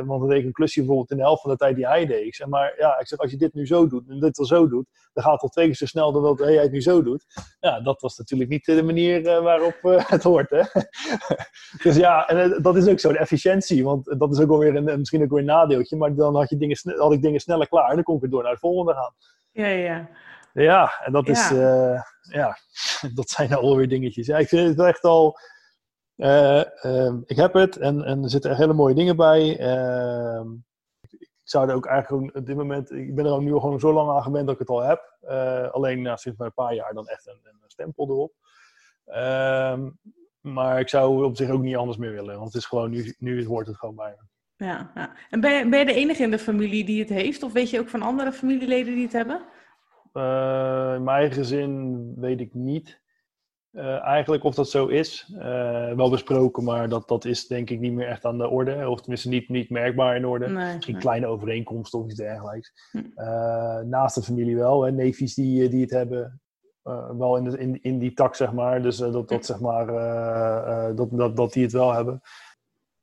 [0.04, 2.06] want dan deed ik een klusje bijvoorbeeld in de helft van de tijd die hij
[2.06, 2.26] deed.
[2.26, 4.44] Ik zeg maar, ja, ik zeg, als je dit nu zo doet en dit al
[4.44, 6.82] zo doet, dan gaat het al twee keer zo snel dan dat hij het nu
[6.82, 7.24] zo doet.
[7.60, 9.78] Ja, dat was natuurlijk niet de manier waarop
[10.14, 10.50] het hoort.
[10.50, 10.62] Hè?
[11.82, 14.98] dus ja, en dat is ook zo, de efficiëntie, want dat is ook alweer een,
[14.98, 17.88] misschien ook weer een nadeeltje, maar dan had, je dingen, had ik dingen sneller klaar
[17.88, 19.14] en dan kon ik weer door naar het volgende gaan.
[19.50, 20.08] Ja, ja.
[20.62, 22.56] Ja, en dat is, uh, ja,
[23.14, 24.26] dat zijn alweer dingetjes.
[24.26, 25.38] Ja, ik vind het echt al,
[26.16, 29.58] uh, uh, ik heb het en, en er zitten echt hele mooie dingen bij.
[29.58, 30.52] Ehm,
[31.10, 33.92] ik zou er ook eigenlijk op dit moment, ik ben er ook nu gewoon zo
[33.92, 35.16] lang aan gewend dat ik het al heb.
[35.20, 38.32] Eh, alleen nou, sinds maar een paar jaar dan echt een, een stempel erop.
[39.04, 39.90] Ehm,
[40.40, 43.14] maar ik zou op zich ook niet anders meer willen, want het is gewoon, nu,
[43.18, 44.32] nu hoort het gewoon bij me.
[44.66, 45.16] Ja, ja.
[45.30, 47.42] En ben je, ben je de enige in de familie die het heeft?
[47.42, 49.40] Of weet je ook van andere familieleden die het hebben?
[50.16, 53.02] Uh, in mijn eigen gezin weet ik niet
[53.72, 55.32] uh, eigenlijk of dat zo is.
[55.32, 58.88] Uh, wel besproken, maar dat, dat is denk ik niet meer echt aan de orde.
[58.88, 60.48] Of tenminste niet, niet merkbaar in orde.
[60.48, 61.02] Nee, Misschien nee.
[61.02, 62.72] kleine overeenkomsten of iets dergelijks.
[62.90, 63.00] Hm.
[63.88, 66.40] naast de familie wel, hè, neefjes die, die het hebben.
[67.18, 68.82] wel in, de, in, in die tak, zeg maar.
[68.82, 69.86] Dus dat, dat, zeg maar,
[70.94, 72.20] dat, dat, dat die het wel hebben.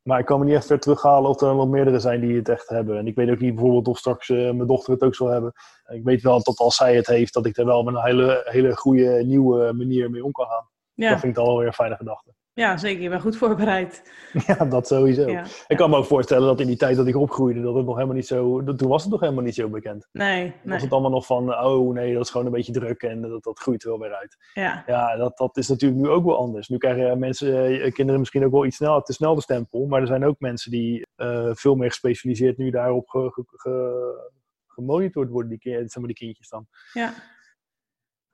[0.02, 2.49] Maar ik kan me niet echt ver terughalen of er wat meerdere zijn die het
[2.49, 2.97] echt hebben.
[2.97, 5.54] En ik weet ook niet bijvoorbeeld of straks uh, mijn dochter het ook zal hebben.
[5.88, 8.41] Ik weet wel dat als zij het heeft, dat ik er wel met een hele,
[8.45, 10.70] hele goede nieuwe manier mee om kan gaan.
[10.93, 11.10] Ja.
[11.10, 12.34] Dat vind ik dan wel weer een fijne gedachte.
[12.62, 13.01] Ja, zeker.
[13.01, 14.03] Je bent goed voorbereid.
[14.47, 15.28] Ja, dat sowieso.
[15.68, 17.95] Ik kan me ook voorstellen dat in die tijd dat ik opgroeide, dat het nog
[17.95, 18.64] helemaal niet zo...
[18.64, 20.07] Toen was het nog helemaal niet zo bekend.
[20.12, 20.53] Nee, nee.
[20.64, 23.43] was het allemaal nog van, oh nee, dat is gewoon een beetje druk en dat,
[23.43, 24.38] dat groeit wel weer uit.
[24.53, 24.84] Ja.
[24.88, 26.68] Ja, dat, dat is natuurlijk nu ook wel anders.
[26.68, 29.86] Nu krijgen mensen, eh, kinderen misschien ook wel iets snel, te snel de stempel.
[29.86, 34.32] Maar er zijn ook mensen die uh, veel meer gespecialiseerd nu daarop ge, ge, ge,
[34.68, 36.68] gemonitord worden, die, zeg maar die kindjes dan.
[36.93, 37.14] Ja.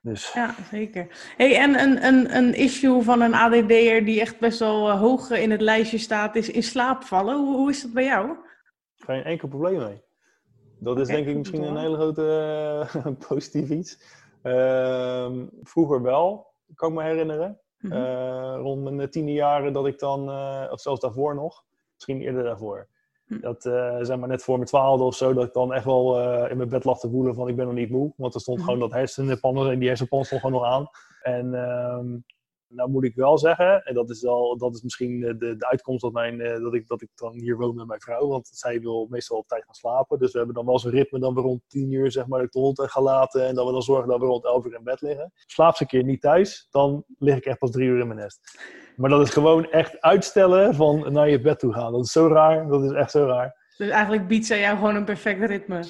[0.01, 0.33] Dus.
[0.33, 1.07] Ja, zeker.
[1.37, 5.29] Hey, en een, een, een issue van een ADD'er die echt best wel uh, hoog
[5.29, 7.35] in het lijstje staat, is in slaap vallen.
[7.35, 8.37] Hoe, hoe is dat bij jou?
[8.95, 10.01] Geen enkel probleem mee.
[10.79, 13.99] Dat is denk ik misschien een hele grote uh, positief iets.
[14.43, 15.31] Uh,
[15.63, 17.59] vroeger wel, kan ik me herinneren.
[17.77, 18.55] Mm -hmm.
[18.55, 20.29] rond mijn tiende jaren dat ik dan,
[20.71, 22.87] of zelfs daarvoor nog, misschien eerder daarvoor.
[23.27, 23.39] Hm.
[23.39, 26.19] Dat, uh, zeg maar net voor mijn twaalfde of zo, dat ik dan echt wel
[26.19, 28.13] uh, in mijn bed lag te voelen van ik ben nog niet moe.
[28.17, 28.65] Want er stond hm.
[28.65, 28.91] gewoon dat
[29.71, 30.89] en die hersenpan stond gewoon nog aan.
[31.21, 32.25] En um,
[32.69, 35.67] nou moet ik wel zeggen, en dat is, wel, dat is misschien de, de, de
[35.67, 38.27] uitkomst dat, mijn, uh, dat, ik, dat ik dan hier woon met mijn vrouw.
[38.27, 40.19] Want zij wil meestal op tijd gaan slapen.
[40.19, 42.59] Dus we hebben dan wel zo'n ritme dan we rond tien uur zeg maar, de
[42.59, 43.47] hond gaan laten.
[43.47, 45.31] En dat we dan zorgen dat we rond elf uur in bed liggen.
[45.45, 48.19] Slaap ze een keer niet thuis, dan lig ik echt pas drie uur in mijn
[48.19, 48.59] nest.
[48.95, 51.91] Maar dat is gewoon echt uitstellen van naar je bed toe gaan.
[51.91, 52.67] Dat is zo raar.
[52.67, 53.65] Dat is echt zo raar.
[53.77, 55.83] Dus eigenlijk biedt zij jou gewoon een perfect ritme.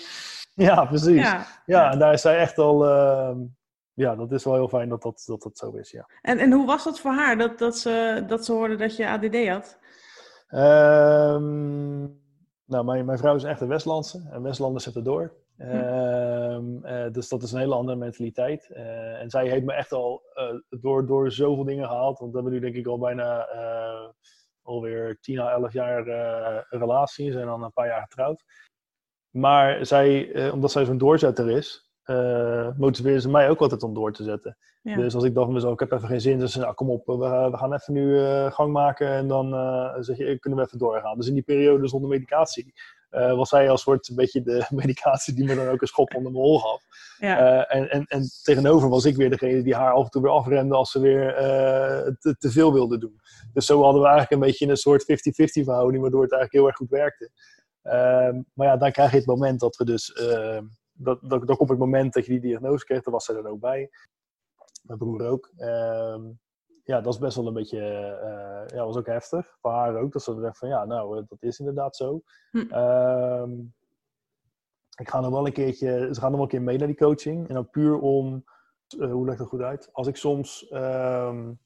[0.54, 1.22] Ja, precies.
[1.22, 2.86] Ja, ja en daar is zij echt al...
[2.86, 3.32] Uh,
[3.98, 6.10] ja, dat is wel heel fijn dat dat, dat, dat zo is, ja.
[6.22, 9.08] En, en hoe was dat voor haar, dat, dat, ze, dat ze hoorde dat je
[9.08, 9.80] ADD had?
[10.50, 12.22] Um,
[12.66, 14.28] nou, mijn, mijn vrouw is echt een Westlandse.
[14.32, 15.34] En Westlanders zetten door.
[15.58, 18.70] Uh, uh, dus dat is een hele andere mentaliteit.
[18.72, 20.22] Uh, en zij heeft me echt al
[20.70, 22.20] door, door zoveel dingen gehaald.
[22.20, 23.48] Want we hebben nu denk ik al bijna
[24.62, 26.04] alweer 10 à 11 jaar
[26.70, 27.32] relatie.
[27.32, 28.44] Zijn dan een paar jaar getrouwd.
[29.30, 34.14] Maar zij, omdat zij zo'n doorzetter is, uh, motiveerden ze mij ook altijd om door
[34.14, 34.58] te zetten.
[34.82, 36.90] Dus als ik dacht van mezelf, ik heb even geen zin, dan ze nou, kom
[36.90, 37.18] op, we,
[37.52, 40.78] we gaan even nu uh, gang maken en dan uh, zeg je, kunnen we even
[40.78, 41.18] doorgaan.
[41.18, 42.74] Dus in die periode zonder medicatie
[43.10, 46.32] was zij als soort een beetje de medicatie die me dan ook een schop onder
[46.32, 46.82] mijn hol gaf.
[47.18, 47.66] Ja.
[47.66, 50.76] en, en, en tegenover was ik weer degene die haar af en toe weer afremde
[50.76, 51.34] als ze weer
[52.20, 53.20] te, te, veel wilde doen.
[53.54, 55.06] Dus zo hadden we eigenlijk een beetje een soort 50-50
[55.64, 57.32] verhouding, waardoor het eigenlijk heel erg goed werkte.
[57.88, 60.66] Ehm, maar ja, dan krijg je het moment dat we dus ehm,
[60.98, 63.48] dat, dat, dat op het moment dat je die diagnose kreeg, dan was ze er
[63.48, 63.90] ook bij.
[64.84, 65.52] Mijn broer ook.
[65.58, 66.22] Ehm,
[66.84, 67.80] ja, dat is best wel een beetje,
[68.24, 69.58] uh, ja, was ook heftig.
[69.62, 72.22] Voor haar ook, dat ze dacht van ja, nou, dat is inderdaad zo.
[72.52, 72.58] Hm.
[72.58, 73.52] Ehm,
[74.96, 76.98] ik ga nog wel een keertje, ze gaan nog wel een keer mee naar die
[76.98, 77.48] coaching.
[77.48, 78.44] En dan puur om,
[78.98, 79.90] uh, hoe legt dat goed uit?
[79.92, 81.60] Als ik soms um,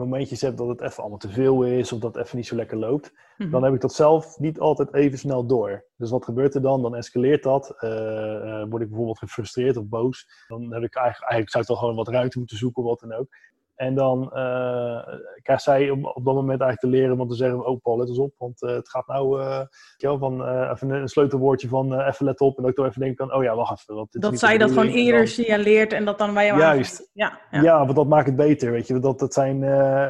[0.00, 2.56] momentjes heb dat het even allemaal te veel is of dat het even niet zo
[2.56, 3.50] lekker loopt, mhm.
[3.50, 5.84] dan heb ik dat zelf niet altijd even snel door.
[5.96, 6.82] Dus wat gebeurt er dan?
[6.82, 7.74] Dan escaleert dat.
[7.80, 7.90] Uh,
[8.68, 10.26] word ik bijvoorbeeld gefrustreerd of boos.
[10.48, 13.12] Dan heb ik eigenlijk, eigenlijk zou ik dan gewoon wat ruimte moeten zoeken, wat dan
[13.12, 13.28] ook.
[13.80, 15.02] En dan uh,
[15.42, 18.08] krijgt zij op, op, dat moment eigenlijk te leren om te zeggen: Oh, Paul, let
[18.08, 19.40] eens op, want uh, het gaat nou.
[19.40, 19.60] Uh,
[19.98, 22.56] van even een, sleutelwoordje van even let op.
[22.56, 23.94] En dat ik dan even denk: van, Oh ja, wacht even.
[23.94, 27.10] Want dat zij dat gewoon eerder signaleert en dat dan bij jou Juist.
[27.12, 27.62] Ja, ja.
[27.62, 28.70] ja, want dat maakt het beter.
[28.70, 29.60] Weet je, dat, dat zijn.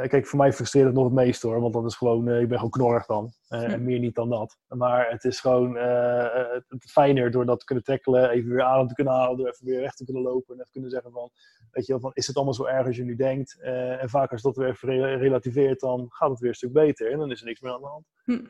[0.09, 2.29] kijk, voor mij frustreert het nog het meest hoor, want dat is gewoon.
[2.29, 3.33] ik ben gewoon knorrig dan.
[3.51, 3.57] Hm.
[3.57, 4.59] En meer niet dan dat.
[4.69, 8.95] Maar het is gewoon het fijner door dat te kunnen tackelen, even weer adem te
[8.95, 11.31] kunnen halen, door even weer weg te kunnen lopen en even kunnen zeggen: van,
[11.71, 13.59] Weet je, van is het allemaal zo erg als je nu denkt?
[13.61, 17.13] Uh, en vaak als dat weer even relativeert, dan gaat het weer een stuk beter.
[17.13, 18.07] En dan is er niks meer aan de hand.
[18.25, 18.45] Hm.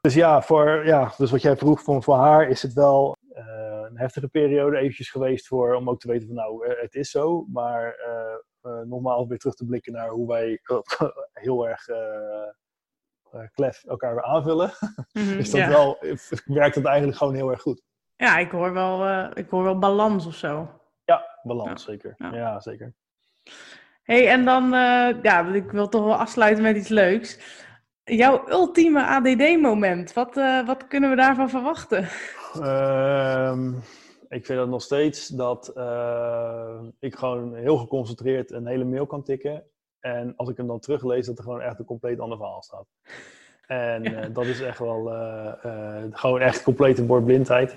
[0.00, 3.16] Dus ja, voor, ja, dus wat jij vroeg, voor, voor haar is het wel
[3.88, 7.46] een heftige periode eventjes geweest voor, om ook te weten van nou, het is zo.
[7.52, 7.96] Maar
[8.84, 10.60] nogmaals weer terug te blikken naar hoe wij
[11.32, 11.86] heel erg
[13.54, 14.70] klef elkaar weer aanvullen.
[15.12, 15.98] Mm is dat wel,
[16.44, 17.82] werkt dat eigenlijk gewoon heel erg goed.
[18.16, 20.68] Ja, ik hoor wel, ik hoor wel balans of zo.
[21.04, 22.14] Ja, balans, zeker.
[22.16, 22.60] Ja.
[22.60, 22.94] zeker.
[24.02, 27.38] hey, en dan, uh, ja, ik wil toch wel afsluiten met iets leuks.
[28.04, 32.08] Jouw ultieme ADD-moment, wat, uh, wat kunnen we daarvan verwachten?
[32.56, 33.58] Uh,
[34.38, 39.22] ik vind dat nog steeds dat uh, ik gewoon heel geconcentreerd een hele mail kan
[39.22, 39.64] tikken.
[40.00, 42.86] En als ik hem dan teruglees, dat er gewoon echt een compleet ander verhaal staat.
[43.66, 45.04] En dat is echt wel
[46.12, 47.76] gewoon echt complete bordblindheid.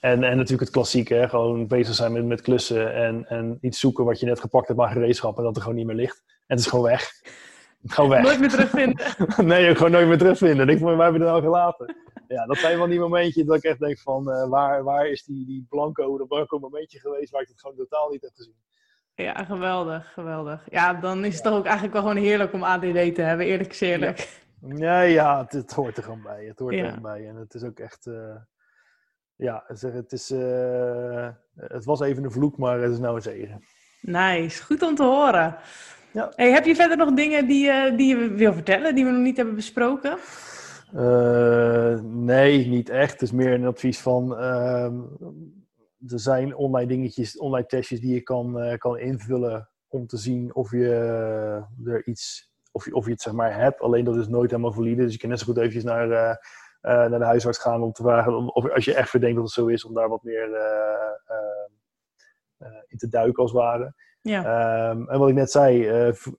[0.00, 1.28] En, en natuurlijk het klassieke, hè?
[1.28, 4.78] gewoon bezig zijn met, met klussen en, en iets zoeken wat je net gepakt hebt,
[4.78, 6.22] maar gereedschap en dat er gewoon niet meer ligt.
[6.26, 7.10] En het is gewoon weg.
[7.84, 8.22] Gewoon weg.
[8.22, 9.06] Nooit meer terugvinden.
[9.46, 10.68] nee, gewoon nooit meer terugvinden.
[10.68, 11.96] Ik vond mij hebben er al gelaten.
[12.28, 15.46] Ja, dat zijn wel die momentjes dat ik echt denk van, waar, waar is die,
[15.46, 18.54] die blanco, dat blanco momentje geweest waar ik het gewoon totaal niet heb gezien.
[19.22, 20.66] Ja, geweldig, geweldig.
[20.70, 23.70] Ja, dan is het toch ook eigenlijk wel gewoon heerlijk om ADD te hebben, eerlijk
[23.70, 24.28] is eerlijk.
[24.60, 26.44] Ja, ja, het, het, hoort er gewoon bij.
[26.44, 27.28] Het hoort er gewoon bij.
[27.28, 28.06] En het is ook echt...
[28.06, 28.36] Uh,
[29.36, 33.64] ja, het, is, uh, het was even een vloek, maar het is nou een zegen.
[34.00, 35.56] Nice, goed om te horen.
[36.12, 36.32] Ja.
[36.34, 39.22] Hey, heb je verder nog dingen die, uh, die je wil vertellen, die we nog
[39.22, 40.18] niet hebben besproken?
[42.02, 43.12] Nee, niet echt.
[43.12, 44.36] Het is meer een advies van.
[45.98, 50.54] Ehm, er zijn online dingetjes, online testjes die je kan, kan invullen om te zien
[50.54, 50.94] of je
[51.84, 53.80] er iets, of je, of je het zeg maar hebt.
[53.80, 55.02] Alleen dat is nooit helemaal valide.
[55.02, 56.38] Dus je kan net zo goed eventjes naar
[56.82, 59.54] uh, naar de huisarts gaan om te vragen of als je echt verdenkt dat het
[59.54, 60.56] zo is, om daar wat meer uh,
[62.86, 63.94] in te duiken als het ware.
[64.20, 64.90] Ja.
[64.90, 65.92] Um, en wat ik net zei,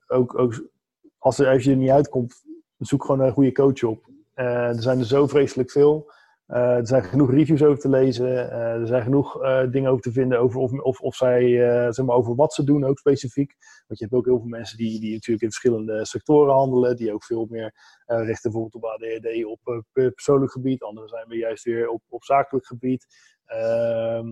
[0.08, 0.70] ook, ook
[1.18, 2.44] als, er, als je er niet uitkomt,
[2.78, 4.10] zoek gewoon een goede coach op.
[4.34, 6.12] er zijn er zo vreselijk veel.
[6.50, 8.28] Uh, er zijn genoeg reviews over te lezen.
[8.28, 11.52] Uh, er zijn genoeg uh, dingen over te vinden over of, of, of zij,
[11.94, 13.56] zeg maar over wat ze doen, ook specifiek.
[13.88, 17.14] Want je hebt ook heel veel mensen die, die natuurlijk in verschillende sectoren handelen, die
[17.14, 17.74] ook veel meer
[18.06, 20.84] richten bijvoorbeeld op ADHD op persoonlijk gebied.
[20.84, 23.06] Anderen zijn weer juist weer op, op zakelijk gebied.
[23.46, 24.28] Ehm,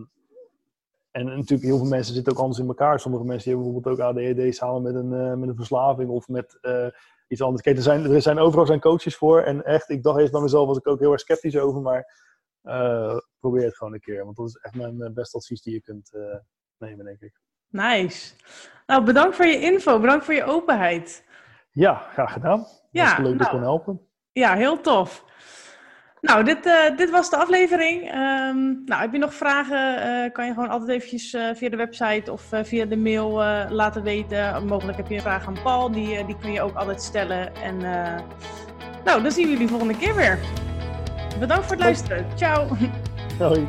[1.12, 3.00] en natuurlijk, heel veel mensen zitten ook anders in elkaar.
[3.00, 6.60] Sommige mensen hebben bijvoorbeeld ook ADHD samen met een, met een verslaving of met
[7.28, 7.62] iets anders.
[7.62, 9.42] Kijk, er zijn, er zijn overal zijn coaches voor.
[9.42, 11.82] En echt, ik dacht eerst bij mezelf, was ik ook heel erg sceptisch over.
[11.82, 12.26] Maar
[12.64, 14.24] uh, probeer het gewoon een keer.
[14.24, 16.36] Want dat is echt mijn eh, beste advies die je kunt uh,
[16.78, 17.40] nemen, denk ik.
[17.68, 18.34] Nice.
[18.86, 20.00] Nou, bedankt voor je info.
[20.00, 21.26] Bedankt voor je openheid.
[21.72, 22.66] Ja, graag gedaan.
[22.92, 24.08] Ja, leuk nou, dat kon helpen.
[24.32, 25.26] Ja, heel tof.
[26.22, 28.02] Nou, dit, uh, dit was de aflevering.
[28.02, 29.98] Um, nou, heb je nog vragen?
[29.98, 33.32] Uh, kan je gewoon altijd eventjes uh, via de website of via de mail
[33.70, 34.66] laten weten.
[34.66, 37.56] Mogelijk heb je een vraag aan Paul, die, die kun je ook altijd stellen.
[37.56, 37.78] En
[39.06, 40.40] nou, dan zien we jullie volgende keer weer.
[41.40, 42.26] Bedankt voor het luisteren.
[42.36, 42.68] Ciao.
[43.40, 43.68] Hoi.